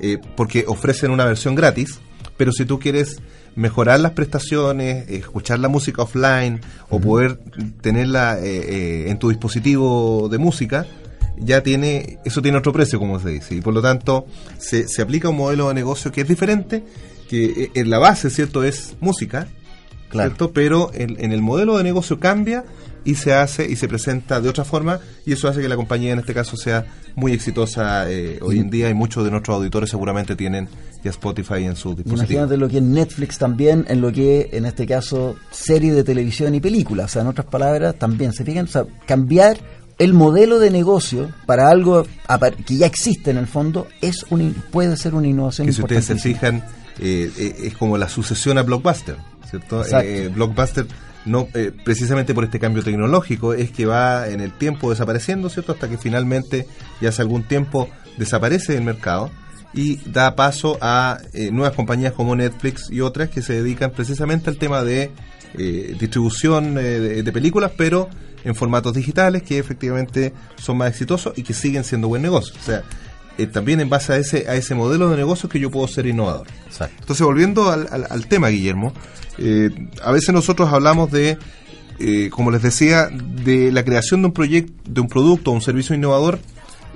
eh, 0.00 0.18
porque 0.36 0.64
ofrecen 0.66 1.10
una 1.10 1.24
versión 1.24 1.54
gratis, 1.54 1.98
pero 2.36 2.52
si 2.52 2.64
tú 2.66 2.78
quieres 2.78 3.20
mejorar 3.56 4.00
las 4.00 4.10
prestaciones, 4.12 5.08
escuchar 5.08 5.60
la 5.60 5.68
música 5.68 6.02
offline 6.02 6.60
o 6.90 6.98
poder 7.00 7.38
tenerla 7.80 8.38
eh, 8.40 8.42
eh, 8.44 9.10
en 9.10 9.18
tu 9.18 9.28
dispositivo 9.28 10.28
de 10.28 10.38
música, 10.38 10.84
ya 11.38 11.62
tiene, 11.62 12.18
eso 12.24 12.42
tiene 12.42 12.58
otro 12.58 12.72
precio, 12.72 12.98
como 12.98 13.18
se 13.20 13.30
dice, 13.30 13.54
y 13.54 13.60
por 13.60 13.74
lo 13.74 13.82
tanto 13.82 14.26
se, 14.58 14.88
se 14.88 15.02
aplica 15.02 15.28
un 15.28 15.36
modelo 15.36 15.68
de 15.68 15.74
negocio 15.74 16.12
que 16.12 16.22
es 16.22 16.28
diferente, 16.28 16.84
que 17.28 17.44
eh, 17.44 17.70
en 17.74 17.90
la 17.90 17.98
base, 17.98 18.30
¿cierto?, 18.30 18.64
es 18.64 18.96
música, 19.00 19.48
Claro. 20.08 20.30
¿cierto? 20.30 20.52
Pero 20.52 20.90
en, 20.94 21.16
en 21.18 21.32
el 21.32 21.42
modelo 21.42 21.76
de 21.76 21.82
negocio 21.82 22.20
cambia 22.20 22.64
y 23.04 23.16
se 23.16 23.32
hace 23.34 23.68
y 23.68 23.76
se 23.76 23.88
presenta 23.88 24.40
de 24.40 24.48
otra 24.48 24.64
forma 24.64 25.00
y 25.26 25.32
eso 25.32 25.48
hace 25.48 25.60
que 25.60 25.68
la 25.68 25.76
compañía 25.76 26.12
en 26.12 26.20
este 26.20 26.32
caso 26.32 26.56
sea 26.56 26.86
muy 27.16 27.32
exitosa 27.32 28.10
eh, 28.10 28.38
hoy 28.40 28.58
en 28.60 28.70
día 28.70 28.88
y 28.88 28.94
muchos 28.94 29.24
de 29.24 29.30
nuestros 29.30 29.56
auditores 29.56 29.90
seguramente 29.90 30.36
tienen 30.36 30.68
ya 31.02 31.10
Spotify 31.10 31.64
en 31.64 31.76
su 31.76 31.90
dispositivo. 31.94 32.14
Imagínate 32.14 32.56
lo 32.56 32.68
que 32.68 32.78
es 32.78 32.82
Netflix 32.82 33.38
también, 33.38 33.84
en 33.88 34.00
lo 34.00 34.10
que 34.10 34.48
en 34.52 34.66
este 34.66 34.86
caso 34.86 35.36
serie 35.50 35.92
de 35.92 36.02
televisión 36.02 36.54
y 36.54 36.60
películas. 36.60 37.06
O 37.06 37.08
sea, 37.14 37.22
en 37.22 37.28
otras 37.28 37.46
palabras, 37.46 37.96
también 37.98 38.32
se 38.32 38.44
fijan, 38.44 38.64
o 38.64 38.68
sea, 38.68 38.86
cambiar 39.06 39.58
el 39.98 40.12
modelo 40.12 40.58
de 40.58 40.70
negocio 40.70 41.30
para 41.46 41.68
algo 41.68 42.06
que 42.66 42.76
ya 42.76 42.86
existe 42.86 43.30
en 43.30 43.36
el 43.36 43.46
fondo 43.46 43.86
es 44.00 44.24
un, 44.30 44.54
puede 44.70 44.96
ser 44.96 45.14
una 45.14 45.28
innovación 45.28 45.66
que 45.66 45.72
si 45.72 45.82
ustedes 45.82 46.06
se 46.06 46.16
fijan 46.16 46.64
eh, 46.98 47.30
eh, 47.36 47.56
es 47.64 47.76
como 47.76 47.98
la 47.98 48.08
sucesión 48.08 48.58
a 48.58 48.62
Blockbuster, 48.62 49.16
¿cierto? 49.50 49.84
Eh, 49.84 50.30
Blockbuster 50.32 50.86
no 51.24 51.48
eh, 51.54 51.72
precisamente 51.84 52.34
por 52.34 52.44
este 52.44 52.58
cambio 52.58 52.82
tecnológico 52.82 53.54
es 53.54 53.70
que 53.70 53.86
va 53.86 54.28
en 54.28 54.40
el 54.40 54.52
tiempo 54.52 54.90
desapareciendo, 54.90 55.48
¿cierto? 55.48 55.72
Hasta 55.72 55.88
que 55.88 55.98
finalmente 55.98 56.66
ya 57.00 57.08
hace 57.08 57.22
algún 57.22 57.44
tiempo 57.44 57.88
desaparece 58.18 58.74
del 58.74 58.84
mercado 58.84 59.30
y 59.72 59.96
da 60.08 60.36
paso 60.36 60.78
a 60.80 61.18
eh, 61.32 61.50
nuevas 61.50 61.74
compañías 61.74 62.12
como 62.12 62.36
Netflix 62.36 62.90
y 62.90 63.00
otras 63.00 63.30
que 63.30 63.42
se 63.42 63.54
dedican 63.54 63.90
precisamente 63.90 64.50
al 64.50 64.56
tema 64.56 64.84
de 64.84 65.10
eh, 65.54 65.96
distribución 65.98 66.78
eh, 66.78 66.82
de, 66.82 67.22
de 67.22 67.32
películas, 67.32 67.72
pero 67.76 68.08
en 68.44 68.54
formatos 68.54 68.94
digitales 68.94 69.42
que 69.42 69.58
efectivamente 69.58 70.32
son 70.56 70.76
más 70.78 70.90
exitosos 70.90 71.32
y 71.36 71.42
que 71.42 71.54
siguen 71.54 71.84
siendo 71.84 72.08
buen 72.08 72.22
negocio. 72.22 72.54
O 72.60 72.64
sea, 72.64 72.82
eh, 73.38 73.46
también 73.46 73.80
en 73.80 73.88
base 73.88 74.12
a 74.12 74.16
ese, 74.16 74.48
a 74.48 74.54
ese 74.54 74.74
modelo 74.74 75.08
de 75.08 75.16
negocio 75.16 75.48
que 75.48 75.58
yo 75.58 75.70
puedo 75.70 75.88
ser 75.88 76.06
innovador. 76.06 76.46
Exacto. 76.66 76.94
Entonces, 77.00 77.26
volviendo 77.26 77.70
al, 77.70 77.88
al- 77.90 78.06
al 78.08 78.26
tema, 78.26 78.48
Guillermo, 78.48 78.92
eh, 79.38 79.70
a 80.02 80.12
veces 80.12 80.32
nosotros 80.32 80.72
hablamos 80.72 81.10
de, 81.10 81.36
eh, 81.98 82.28
como 82.30 82.50
les 82.52 82.62
decía, 82.62 83.08
de 83.10 83.72
la 83.72 83.84
creación 83.84 84.22
de 84.22 84.26
un 84.28 84.32
proyecto, 84.32 84.72
de 84.88 85.00
un 85.00 85.08
producto 85.08 85.50
o 85.50 85.54
un 85.54 85.60
servicio 85.62 85.94
innovador. 85.96 86.38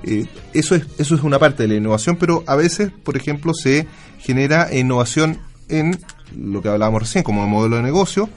Eh, 0.03 0.27
eso 0.53 0.75
es 0.75 0.83
eso 0.97 1.13
es 1.15 1.23
una 1.23 1.39
parte 1.39 1.63
de 1.63 1.67
la 1.69 1.75
innovación, 1.75 2.15
pero 2.15 2.43
a 2.47 2.55
veces, 2.55 2.89
por 3.03 3.17
ejemplo, 3.17 3.53
se 3.53 3.85
genera 4.19 4.73
innovación 4.73 5.39
en 5.67 5.99
lo 6.37 6.61
que 6.61 6.69
hablábamos 6.69 7.01
recién, 7.01 7.23
como 7.25 7.43
el 7.43 7.49
modelo 7.49 7.75
de 7.75 7.81
negocio, 7.83 8.29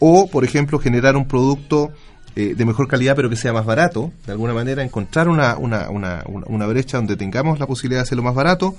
o, 0.00 0.28
por 0.28 0.44
ejemplo, 0.44 0.78
generar 0.78 1.16
un 1.16 1.26
producto 1.26 1.92
eh, 2.38 2.54
de 2.54 2.64
mejor 2.64 2.86
calidad 2.88 3.16
pero 3.16 3.28
que 3.28 3.36
sea 3.36 3.52
más 3.52 3.66
barato, 3.66 4.12
de 4.26 4.32
alguna 4.32 4.54
manera 4.54 4.82
encontrar 4.84 5.28
una, 5.28 5.56
una, 5.58 5.90
una, 5.90 6.22
una- 6.26 6.66
brecha 6.66 6.96
donde 6.98 7.16
tengamos 7.16 7.58
la 7.58 7.66
posibilidad 7.66 8.00
de 8.00 8.04
hacerlo 8.04 8.22
más 8.22 8.34
barato, 8.34 8.74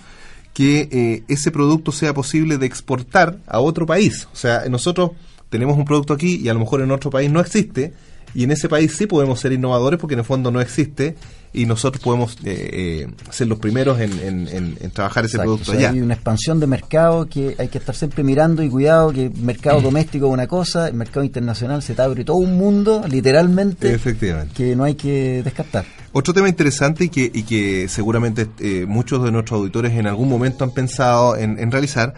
que 0.54 0.88
eh, 0.92 1.24
ese 1.28 1.52
producto 1.52 1.92
sea 1.92 2.14
posible 2.14 2.58
de 2.58 2.66
exportar 2.66 3.38
a 3.48 3.60
otro 3.60 3.86
país. 3.86 4.28
O 4.34 4.36
sea, 4.36 4.64
nosotros 4.70 5.12
tenemos 5.50 5.78
un 5.78 5.86
producto 5.86 6.14
aquí 6.14 6.38
y 6.38 6.50
a 6.50 6.54
lo 6.54 6.60
mejor 6.60 6.82
en 6.82 6.92
otro 6.92 7.10
país 7.10 7.30
no 7.32 7.40
existe, 7.40 7.94
y 8.36 8.44
en 8.44 8.52
ese 8.52 8.70
país 8.70 8.96
sí 8.96 9.08
podemos 9.08 9.40
ser 9.40 9.52
innovadores 9.54 10.00
porque 10.00 10.14
en 10.14 10.20
el 10.20 10.26
fondo 10.26 10.52
no 10.52 10.62
existe 10.62 11.16
y 11.52 11.66
nosotros 11.66 12.04
podemos 12.04 12.34
eh, 12.46 13.08
eh, 13.08 13.08
ser 13.32 13.48
los 13.48 13.58
primeros 13.58 14.00
en, 14.00 14.12
en- 14.20 14.48
en- 14.48 14.78
en 14.80 14.92
trabajar 14.92 15.26
ese 15.26 15.38
Exacto, 15.38 15.52
producto 15.54 15.72
o 15.72 15.74
sea, 15.76 15.90
allá. 15.90 15.98
Hay 15.98 16.02
una 16.02 16.14
expansión 16.14 16.60
de 16.60 16.68
mercado 16.68 17.26
que 17.28 17.56
hay 17.58 17.70
que 17.70 17.80
estar 17.80 17.96
siempre 17.96 18.24
mirando 18.24 18.62
y 18.62 18.70
cuidado 18.70 19.12
que 19.12 19.26
el 19.26 19.32
Mm. 19.32 19.46
mercado 19.46 19.82
doméstico 19.82 20.28
es 20.28 20.34
una 20.34 20.46
cosa, 20.48 20.88
el 20.88 20.94
mercado 20.94 21.24
internacional 21.24 21.82
se 21.82 21.96
te 21.96 22.02
abre 22.04 22.24
todo 22.24 22.38
un 22.38 22.56
mundo, 22.56 23.02
literalmente, 23.10 23.92
Efectivamente. 23.94 24.54
que 24.54 24.76
no 24.76 24.84
hay 24.84 24.94
que 24.96 25.42
descartar. 25.44 25.86
Otro 26.12 26.34
tema 26.34 26.50
interesante 26.50 27.06
y 27.06 27.10
que, 27.10 27.32
y 27.34 27.44
que 27.44 27.88
seguramente 27.88 28.48
eh, 28.60 28.86
muchos 28.88 29.24
de 29.24 29.32
nuestros 29.32 29.60
auditores 29.60 29.94
en 29.94 30.06
algún 30.08 30.30
momento 30.30 30.64
han 30.64 30.72
pensado 30.72 31.36
en, 31.36 31.58
en 31.60 31.72
realizar 31.72 32.14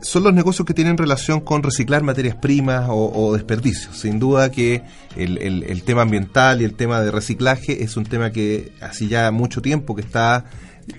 son 0.00 0.24
los 0.24 0.32
negocios 0.32 0.66
que 0.66 0.74
tienen 0.74 0.96
relación 0.96 1.40
con 1.40 1.62
reciclar 1.62 2.02
materias 2.02 2.36
primas 2.36 2.86
o, 2.88 3.10
o 3.14 3.34
desperdicios. 3.34 3.96
Sin 3.98 4.18
duda 4.18 4.50
que 4.50 4.82
el, 5.16 5.38
el- 5.38 5.82
tema 5.82 6.02
ambiental 6.02 6.60
y 6.60 6.64
el 6.64 6.74
tema 6.74 7.00
de 7.00 7.10
reciclaje 7.10 7.82
es 7.82 7.96
un 7.96 8.04
tema 8.04 8.30
que 8.30 8.72
hace 8.80 9.08
ya 9.08 9.30
mucho 9.30 9.62
tiempo 9.62 9.94
que 9.94 10.02
está 10.02 10.44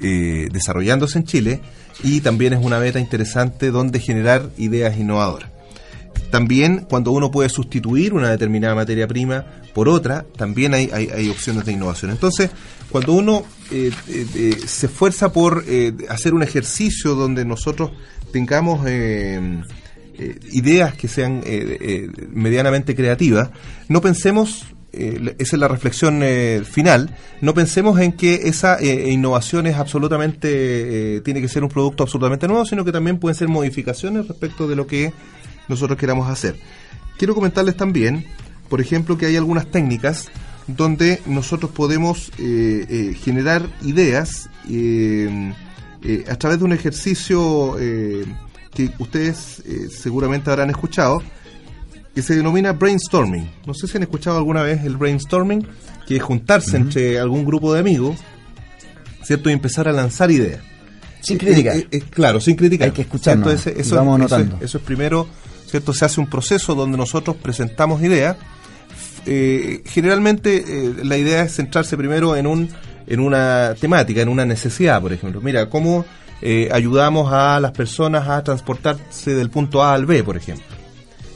eh, 0.02 0.50
desarrollándose 0.52 1.20
en 1.20 1.26
Chile 1.26 1.62
y 2.04 2.22
también 2.22 2.54
es 2.54 2.64
una 2.64 2.80
meta 2.80 3.00
interesante 3.00 3.72
donde 3.72 4.00
generar 4.00 4.50
ideas 4.58 4.98
innovadoras. 4.98 5.50
También 6.32 6.86
cuando 6.90 7.12
uno 7.12 7.32
puede 7.32 7.50
sustituir 7.50 8.14
una 8.14 8.30
determinada 8.30 8.76
materia 8.76 9.08
prima 9.08 9.46
por 9.74 9.90
otra, 9.90 10.26
también 10.36 10.74
hay, 10.74 10.90
hay, 10.92 11.30
opciones 11.30 11.66
de 11.66 11.72
innovación. 11.72 12.12
Entonces, 12.12 12.52
cuando 12.92 13.14
uno 13.14 13.44
eh, 13.72 13.92
eh, 14.08 14.58
se 14.66 14.88
esfuerza 14.88 15.32
por 15.32 15.64
hacer 16.10 16.34
un 16.34 16.44
ejercicio 16.44 17.16
donde 17.16 17.46
nosotros 17.46 17.92
tengamos 18.32 18.86
eh, 18.88 19.62
eh, 20.22 20.38
ideas 20.52 20.96
que 20.96 21.08
sean 21.08 21.42
eh, 21.46 22.10
medianamente 22.34 22.94
creativas, 22.94 23.52
no 23.88 24.02
pensemos, 24.02 24.66
esa 24.92 25.32
es 25.38 25.54
la 25.54 25.70
reflexión 25.70 26.22
final, 26.66 27.16
no 27.40 27.54
pensemos 27.54 27.98
en 28.02 28.12
que 28.12 28.34
esa 28.50 28.78
eh, 28.80 29.12
innovación 29.12 29.66
es 29.68 29.78
absolutamente, 29.78 31.22
tiene 31.24 31.40
que 31.40 31.48
ser 31.48 31.64
un 31.64 31.70
producto 31.70 32.04
absolutamente 32.04 32.50
nuevo, 32.50 32.66
sino 32.66 32.84
que 32.84 32.92
también 32.92 33.18
pueden 33.18 33.36
ser 33.36 33.48
modificaciones 33.48 34.28
respecto 34.28 34.68
de 34.68 34.76
lo 34.76 34.88
que 34.88 35.14
nosotros 35.70 35.98
queramos 35.98 36.30
hacer. 36.30 36.58
Quiero 37.18 37.34
comentarles 37.34 37.78
también, 37.78 38.26
por 38.68 38.82
ejemplo, 38.82 39.18
que 39.18 39.28
hay 39.28 39.38
algunas 39.38 39.68
técnicas 39.68 40.28
donde 40.68 41.22
nosotros 41.28 41.72
podemos 41.72 42.30
generar 43.24 43.70
ideas 43.84 44.50
eh, 46.04 46.24
a 46.30 46.36
través 46.36 46.60
de 46.60 46.66
un 46.66 46.74
ejercicio 46.74 47.76
eh, 47.80 48.26
que 48.74 48.92
ustedes 49.00 49.60
eh, 49.66 49.88
seguramente 49.90 50.50
habrán 50.50 50.70
escuchado, 50.70 51.22
que 52.16 52.22
se 52.22 52.36
denomina 52.36 52.74
brainstorming. 52.74 53.50
No 53.66 53.74
sé 53.74 53.88
si 53.88 53.98
han 53.98 54.04
escuchado 54.04 54.38
alguna 54.38 54.64
vez 54.64 54.84
el 54.84 54.98
brainstorming, 54.98 55.66
que 56.08 56.18
es 56.18 56.24
juntarse 56.24 56.78
entre 56.78 57.20
algún 57.20 57.46
grupo 57.46 57.74
de 57.74 57.80
amigos, 57.82 58.18
¿cierto? 59.24 59.50
Y 59.50 59.54
empezar 59.54 59.88
a 59.88 59.92
lanzar 59.92 60.32
ideas. 60.32 60.62
Sin 61.22 61.36
Eh, 61.36 61.40
criticar. 61.40 61.76
eh, 61.78 61.88
eh, 61.92 62.02
claro, 62.10 62.40
sin 62.40 62.56
criticar. 62.56 62.88
Hay 62.88 62.94
que 62.94 63.02
y 63.04 63.52
eso, 63.52 63.70
eso 63.70 63.96
eso 64.62 64.78
es 64.78 64.84
primero, 64.84 65.28
¿cierto? 65.68 65.94
Se 65.94 66.06
hace 66.06 66.20
un 66.20 66.28
proceso 66.28 66.76
donde 66.76 66.98
nosotros 66.98 67.36
presentamos 67.36 68.02
ideas. 68.02 68.38
Eh, 69.26 69.84
generalmente 69.86 70.64
eh, 70.66 70.94
la 71.04 71.18
idea 71.18 71.44
es 71.44 71.56
centrarse 71.56 71.98
primero 71.98 72.36
en 72.38 72.48
un 72.48 72.70
en 73.10 73.20
una 73.20 73.76
temática, 73.80 74.22
en 74.22 74.30
una 74.30 74.46
necesidad, 74.46 75.02
por 75.02 75.12
ejemplo. 75.12 75.42
Mira, 75.42 75.70
cómo 75.70 76.06
eh, 76.42 76.70
ayudamos 76.72 77.34
a 77.34 77.60
las 77.60 77.72
personas 77.72 78.28
a 78.30 78.44
transportarse 78.44 79.34
del 79.34 79.50
punto 79.50 79.84
A 79.84 79.94
al 79.94 80.06
B, 80.06 80.24
por 80.24 80.38
ejemplo. 80.38 80.66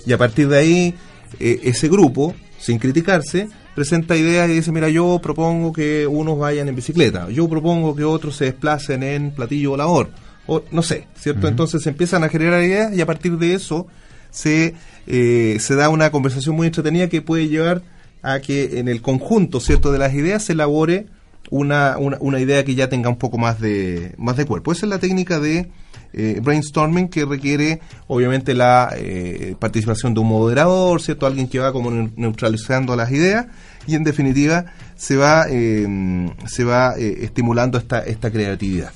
Y 0.05 0.13
a 0.13 0.17
partir 0.17 0.47
de 0.47 0.57
ahí, 0.57 0.95
eh, 1.39 1.59
ese 1.63 1.89
grupo, 1.89 2.33
sin 2.59 2.77
criticarse, 2.77 3.49
presenta 3.75 4.15
ideas 4.15 4.49
y 4.49 4.53
dice, 4.53 4.71
mira, 4.71 4.87
yo 4.89 5.19
propongo 5.21 5.73
que 5.73 6.05
unos 6.05 6.37
vayan 6.37 6.69
en 6.69 6.75
bicicleta, 6.75 7.29
yo 7.29 7.49
propongo 7.49 7.95
que 7.95 8.03
otros 8.03 8.35
se 8.35 8.45
desplacen 8.45 9.01
en 9.01 9.31
platillo 9.31 9.71
volador, 9.71 10.09
o 10.45 10.61
no 10.71 10.83
sé, 10.83 11.07
¿cierto? 11.15 11.47
Entonces 11.47 11.81
se 11.81 11.89
empiezan 11.89 12.23
a 12.23 12.29
generar 12.29 12.61
ideas 12.61 12.93
y 12.93 13.01
a 13.01 13.05
partir 13.05 13.37
de 13.37 13.53
eso 13.53 13.87
se, 14.29 14.75
eh, 15.07 15.57
se 15.59 15.75
da 15.75 15.89
una 15.89 16.11
conversación 16.11 16.55
muy 16.55 16.67
entretenida 16.67 17.09
que 17.09 17.21
puede 17.21 17.47
llevar 17.47 17.81
a 18.21 18.39
que 18.39 18.79
en 18.79 18.87
el 18.87 19.01
conjunto, 19.01 19.59
¿cierto?, 19.59 19.91
de 19.91 19.99
las 19.99 20.13
ideas 20.13 20.43
se 20.43 20.53
elabore 20.53 21.07
una, 21.49 21.97
una, 21.97 22.17
una 22.19 22.39
idea 22.39 22.63
que 22.63 22.75
ya 22.75 22.89
tenga 22.89 23.09
un 23.09 23.17
poco 23.17 23.37
más 23.37 23.59
de, 23.59 24.13
más 24.17 24.37
de 24.37 24.45
cuerpo. 24.45 24.71
Esa 24.71 24.85
es 24.85 24.89
la 24.89 24.99
técnica 24.99 25.39
de 25.39 25.69
eh, 26.13 26.39
brainstorming 26.41 27.09
que 27.09 27.25
requiere 27.25 27.81
obviamente 28.07 28.53
la 28.53 28.93
eh, 28.95 29.55
participación 29.59 30.13
de 30.13 30.19
un 30.19 30.27
moderador, 30.27 31.01
¿cierto? 31.01 31.25
Alguien 31.25 31.47
que 31.47 31.59
va 31.59 31.71
como 31.71 31.91
neu- 31.91 32.11
neutralizando 32.15 32.95
las 32.95 33.11
ideas 33.11 33.47
y 33.87 33.95
en 33.95 34.03
definitiva 34.03 34.65
se 34.95 35.17
va, 35.17 35.45
eh, 35.49 36.31
se 36.45 36.63
va 36.63 36.93
estimulando 36.97 37.77
esta, 37.77 37.99
esta 37.99 38.31
creatividad. 38.31 38.91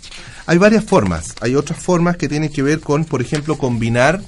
Hay 0.45 0.57
varias 0.57 0.85
formas, 0.85 1.35
hay 1.41 1.55
otras 1.55 1.77
formas 1.79 2.15
que 2.17 2.29
tienen 2.29 2.49
que 2.49 2.63
ver 2.63 2.79
con, 2.79 3.03
por 3.03 3.21
ejemplo, 3.21 3.57
combinar 3.57 4.21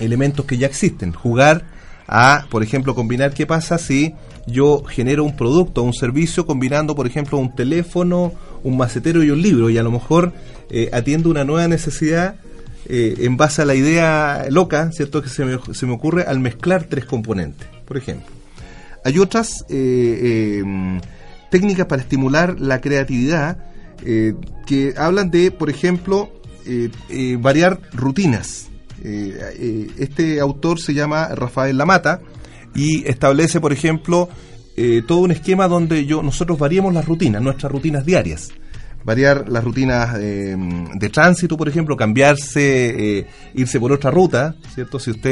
elementos 0.00 0.44
que 0.44 0.58
ya 0.58 0.66
existen. 0.66 1.12
Jugar 1.12 1.66
a, 2.08 2.46
por 2.50 2.62
ejemplo, 2.62 2.94
combinar 2.94 3.32
qué 3.32 3.46
pasa 3.46 3.78
si 3.78 4.14
yo 4.46 4.84
genero 4.84 5.24
un 5.24 5.36
producto 5.36 5.82
un 5.82 5.94
servicio 5.94 6.46
combinando, 6.46 6.94
por 6.94 7.06
ejemplo, 7.06 7.38
un 7.38 7.54
teléfono, 7.54 8.32
un 8.62 8.76
macetero 8.76 9.22
y 9.22 9.30
un 9.30 9.40
libro 9.40 9.70
y 9.70 9.78
a 9.78 9.82
lo 9.82 9.90
mejor 9.90 10.32
eh, 10.70 10.90
atiendo 10.92 11.30
una 11.30 11.44
nueva 11.44 11.68
necesidad 11.68 12.36
eh, 12.86 13.14
en 13.20 13.36
base 13.36 13.62
a 13.62 13.64
la 13.64 13.74
idea 13.74 14.46
loca, 14.50 14.90
¿cierto? 14.92 15.22
Que 15.22 15.28
se 15.28 15.44
me, 15.44 15.58
se 15.72 15.86
me 15.86 15.92
ocurre 15.92 16.24
al 16.24 16.40
mezclar 16.40 16.84
tres 16.84 17.06
componentes, 17.06 17.68
por 17.86 17.96
ejemplo. 17.96 18.26
Hay 19.04 19.18
otras 19.18 19.64
eh, 19.68 20.62
técnicas 21.50 21.86
para 21.86 22.02
estimular 22.02 22.58
la 22.58 22.80
creatividad 22.80 23.58
que 24.66 24.94
hablan 24.98 25.30
de, 25.30 25.50
por 25.50 25.70
ejemplo, 25.70 26.30
variar 27.38 27.80
rutinas. 27.92 28.68
Este 29.02 30.40
autor 30.40 30.78
se 30.78 30.92
llama 30.92 31.28
Rafael 31.28 31.78
Lamata 31.78 32.20
y 32.74 33.06
establece, 33.08 33.60
por 33.60 33.72
ejemplo, 33.72 34.28
eh, 34.76 35.02
todo 35.06 35.18
un 35.20 35.30
esquema 35.30 35.68
donde 35.68 36.04
yo 36.06 36.22
nosotros 36.22 36.58
variemos 36.58 36.92
las 36.94 37.04
rutinas, 37.06 37.40
nuestras 37.42 37.70
rutinas 37.70 38.04
diarias. 38.04 38.50
Variar 39.04 39.48
las 39.50 39.62
rutinas 39.62 40.16
eh, 40.18 40.56
de 40.94 41.08
tránsito, 41.10 41.58
por 41.58 41.68
ejemplo, 41.68 41.94
cambiarse, 41.94 43.18
eh, 43.18 43.26
irse 43.54 43.78
por 43.78 43.92
otra 43.92 44.10
ruta, 44.10 44.54
¿cierto? 44.74 44.98
Si 44.98 45.10
usted, 45.10 45.30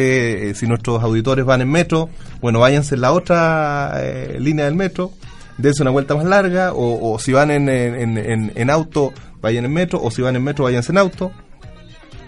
eh, 0.50 0.54
si 0.54 0.66
nuestros 0.66 1.02
auditores 1.02 1.44
van 1.46 1.62
en 1.62 1.70
metro, 1.70 2.10
bueno, 2.42 2.60
váyanse 2.60 2.96
en 2.96 3.00
la 3.00 3.12
otra 3.12 3.98
línea 4.38 4.66
del 4.66 4.74
metro, 4.74 5.12
dense 5.56 5.80
una 5.82 5.90
vuelta 5.90 6.14
más 6.14 6.26
larga, 6.26 6.74
o, 6.74 7.12
o 7.14 7.18
si 7.18 7.32
van 7.32 7.50
en, 7.50 7.68
en- 7.70 8.18
en- 8.18 8.52
en 8.54 8.70
auto, 8.70 9.12
vayan 9.40 9.64
en 9.64 9.72
metro, 9.72 10.02
o 10.02 10.10
si 10.10 10.20
van 10.20 10.36
en 10.36 10.44
metro, 10.44 10.64
váyanse 10.64 10.92
en 10.92 10.98
auto. 10.98 11.32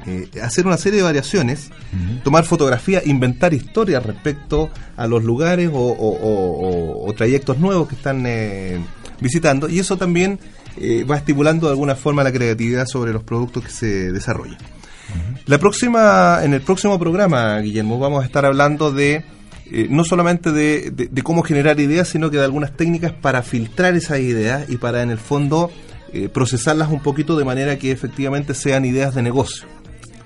Eh, 0.06 0.28
hacer 0.42 0.66
una 0.66 0.76
serie 0.76 0.98
de 0.98 1.02
variaciones, 1.04 1.70
tomar 2.22 2.44
fotografías, 2.44 3.06
inventar 3.06 3.54
historias 3.54 4.04
respecto 4.04 4.68
a 4.96 5.06
los 5.06 5.24
lugares 5.24 5.70
o, 5.72 5.78
o- 5.78 5.92
o- 5.92 6.68
o- 7.04 7.08
o 7.08 7.12
trayectos 7.14 7.58
nuevos 7.58 7.88
que 7.88 7.94
están 7.94 8.24
eh, 8.26 8.78
visitando, 9.20 9.68
y 9.68 9.78
eso 9.78 9.96
también 9.96 10.38
eh, 10.76 11.04
va 11.04 11.16
estimulando 11.16 11.68
de 11.68 11.72
alguna 11.72 11.94
forma 11.94 12.22
la 12.24 12.32
creatividad 12.32 12.84
sobre 12.86 13.12
los 13.12 13.22
productos 13.22 13.64
que 13.64 13.70
se 13.70 14.12
desarrollan. 14.12 14.58
La 15.46 15.58
próxima, 15.58 16.40
en 16.42 16.54
el 16.54 16.60
próximo 16.62 16.98
programa, 16.98 17.58
Guillermo, 17.60 17.98
vamos 17.98 18.22
a 18.22 18.26
estar 18.26 18.44
hablando 18.44 18.90
de 18.92 19.24
eh, 19.70 19.86
no 19.88 20.04
solamente 20.04 20.52
de, 20.52 20.90
de- 20.90 21.06
de 21.08 21.22
cómo 21.22 21.42
generar 21.42 21.78
ideas, 21.80 22.08
sino 22.08 22.30
que 22.30 22.36
de 22.38 22.44
algunas 22.44 22.76
técnicas 22.76 23.12
para 23.12 23.42
filtrar 23.42 23.94
esas 23.94 24.18
ideas 24.20 24.68
y 24.68 24.76
para 24.76 25.02
en 25.02 25.10
el 25.10 25.18
fondo 25.18 25.70
eh, 26.12 26.28
procesarlas 26.28 26.90
un 26.90 27.00
poquito 27.00 27.36
de 27.36 27.44
manera 27.44 27.78
que 27.78 27.90
efectivamente 27.90 28.52
sean 28.54 28.84
ideas 28.84 29.14
de 29.14 29.22
negocio. 29.22 29.66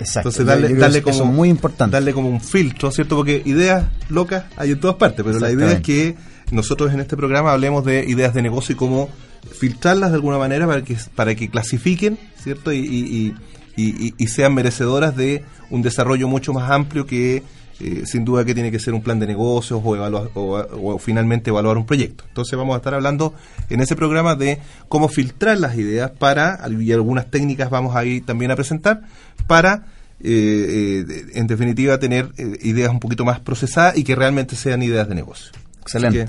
Exacto. 0.01 0.29
Entonces 0.31 0.47
darle, 0.47 0.69
darle 0.81 0.99
eso 0.99 1.11
como 1.11 1.25
es 1.31 1.37
muy 1.37 1.49
importante. 1.49 1.93
darle 1.95 2.13
como 2.13 2.29
un 2.29 2.41
filtro, 2.41 2.91
¿cierto? 2.91 3.17
Porque 3.17 3.43
ideas 3.45 3.87
locas 4.09 4.45
hay 4.57 4.73
en 4.73 4.81
todas 4.81 4.97
partes, 4.97 5.25
pero 5.25 5.39
la 5.39 5.51
idea 5.51 5.67
es 5.73 5.81
que 5.83 6.15
nosotros 6.51 6.93
en 6.93 7.01
este 7.01 7.17
programa 7.17 7.53
hablemos 7.53 7.85
de 7.85 8.05
ideas 8.07 8.33
de 8.35 8.43
negocio 8.43 8.75
y 8.75 8.77
cómo 8.77 9.09
filtrarlas 9.59 10.11
de 10.11 10.17
alguna 10.17 10.39
manera 10.39 10.67
para 10.67 10.83
que 10.83 10.97
para 11.15 11.35
que 11.35 11.49
clasifiquen, 11.49 12.19
¿cierto? 12.43 12.73
Y, 12.73 12.79
y- 12.79 13.35
y- 13.77 14.07
y- 14.07 14.15
y 14.19 14.27
sean 14.29 14.55
merecedoras 14.55 15.17
de 15.17 15.45
un 15.71 15.83
desarrollo 15.83 16.27
mucho 16.29 16.53
más 16.53 16.71
amplio 16.71 17.07
que 17.07 17.43
eh, 17.81 18.03
sin 18.07 18.25
duda 18.25 18.45
que 18.45 18.55
tiene 18.55 18.71
que 18.71 18.79
ser 18.79 18.95
un 18.95 19.03
plan 19.03 19.19
de 19.21 19.27
negocios 19.27 19.81
o, 19.85 19.97
evalua- 19.97 20.31
o, 20.35 20.95
o 20.95 20.99
finalmente 20.99 21.51
evaluar 21.51 21.77
un 21.77 21.87
proyecto. 21.87 22.25
Entonces 22.29 22.57
vamos 22.59 22.75
a 22.75 22.79
estar 22.79 22.95
hablando 22.95 23.35
en 23.71 23.81
ese 23.81 23.95
programa 23.97 24.35
de 24.35 24.59
cómo 24.89 25.09
filtrar 25.09 25.59
las 25.59 25.77
ideas 25.77 26.11
para, 26.11 26.61
y 26.81 26.93
algunas 26.93 27.31
técnicas 27.31 27.71
vamos 27.71 27.95
a 27.95 28.05
ir 28.05 28.25
también 28.27 28.51
a 28.51 28.57
presentar, 28.57 29.03
para, 29.47 29.87
eh, 30.21 31.05
eh, 31.09 31.27
en 31.35 31.47
definitiva, 31.47 31.99
tener 31.99 32.31
eh, 32.37 32.59
ideas 32.63 32.91
un 32.91 33.01
poquito 33.01 33.25
más 33.25 33.41
procesadas 33.41 33.97
y 33.97 34.05
que 34.05 34.15
realmente 34.15 34.57
sean 34.57 34.83
ideas 34.83 35.09
de 35.09 35.15
negocio. 35.15 35.53
Excelente. 35.83 36.29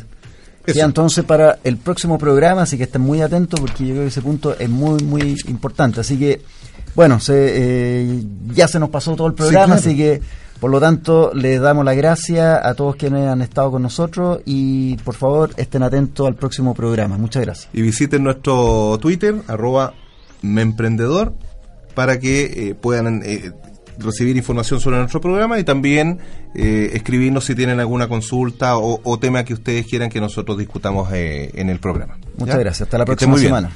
Eso. 0.66 0.86
entonces 0.86 1.24
para 1.26 1.58
el 1.64 1.78
próximo 1.78 2.20
programa, 2.20 2.62
así 2.62 2.78
que 2.78 2.84
estén 2.84 3.02
muy 3.02 3.22
atentos 3.22 3.60
porque 3.60 3.88
yo 3.88 3.94
creo 3.94 4.04
que 4.04 4.10
ese 4.10 4.22
punto 4.22 4.56
es 4.60 4.70
muy, 4.70 5.02
muy 5.04 5.36
importante. 5.48 6.00
Así 6.02 6.20
que, 6.20 6.42
bueno, 6.96 7.20
se, 7.20 7.34
eh, 7.36 8.24
ya 8.54 8.68
se 8.68 8.80
nos 8.80 8.90
pasó 8.90 9.16
todo 9.16 9.28
el 9.28 9.34
programa, 9.34 9.76
claro. 9.76 9.80
así 9.80 9.96
que 9.96 10.22
Por 10.60 10.72
lo 10.72 10.80
tanto, 10.82 11.32
le 11.34 11.58
damos 11.58 11.86
la 11.86 11.94
gracias 11.94 12.60
a 12.62 12.74
todos 12.74 12.98
quienes 12.98 13.28
han 13.28 13.42
estado 13.42 13.72
con 13.72 13.82
nosotros 13.82 14.42
y 14.46 14.98
por 14.98 15.16
favor 15.16 15.52
estén 15.56 15.84
atentos 15.84 16.28
al 16.28 16.36
próximo 16.36 16.74
programa. 16.74 17.18
Muchas 17.18 17.44
gracias. 17.44 17.70
Y 17.72 17.82
visiten 17.82 18.24
nuestro 18.26 18.98
Twitter, 19.02 19.36
arroba 19.48 19.94
memprendedor, 20.42 21.34
para 21.96 22.20
que 22.20 22.70
eh, 22.70 22.76
puedan 22.76 23.22
eh, 23.24 23.54
recibir 24.00 24.36
información 24.36 24.80
sobre 24.80 24.98
nuestro 24.98 25.22
programa 25.22 25.60
y 25.60 25.64
también 25.64 26.20
eh, 26.56 26.90
escribirnos 26.94 27.46
si 27.46 27.56
tienen 27.56 27.80
alguna 27.80 28.08
consulta 28.08 28.78
o, 28.78 29.00
o, 29.04 29.20
tema 29.20 29.44
que 29.44 29.54
ustedes 29.54 29.86
quieran 29.86 30.10
que 30.10 30.20
nosotros 30.20 30.58
discutamos 30.58 31.12
eh, 31.14 31.52
en 31.54 31.70
el 31.70 31.80
programa. 31.80 32.18
Muchas 32.38 32.56
¿Ya? 32.56 32.60
gracias. 32.60 32.82
Hasta 32.88 32.98
la 32.98 33.06
próxima 33.06 33.38
semana. 33.38 33.72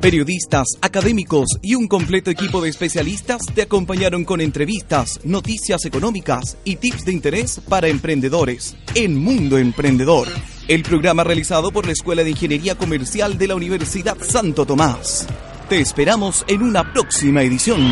Periodistas, 0.00 0.66
académicos 0.82 1.48
y 1.62 1.74
un 1.74 1.88
completo 1.88 2.30
equipo 2.30 2.60
de 2.60 2.68
especialistas 2.68 3.42
te 3.54 3.62
acompañaron 3.62 4.24
con 4.24 4.40
entrevistas, 4.40 5.20
noticias 5.24 5.84
económicas 5.84 6.56
y 6.64 6.76
tips 6.76 7.06
de 7.06 7.12
interés 7.12 7.60
para 7.66 7.88
emprendedores 7.88 8.76
en 8.94 9.16
Mundo 9.16 9.58
Emprendedor, 9.58 10.28
el 10.68 10.82
programa 10.82 11.24
realizado 11.24 11.72
por 11.72 11.86
la 11.86 11.92
Escuela 11.92 12.22
de 12.22 12.30
Ingeniería 12.30 12.76
Comercial 12.76 13.38
de 13.38 13.48
la 13.48 13.54
Universidad 13.54 14.16
Santo 14.20 14.66
Tomás. 14.66 15.26
Te 15.68 15.80
esperamos 15.80 16.44
en 16.46 16.62
una 16.62 16.92
próxima 16.92 17.42
edición. 17.42 17.90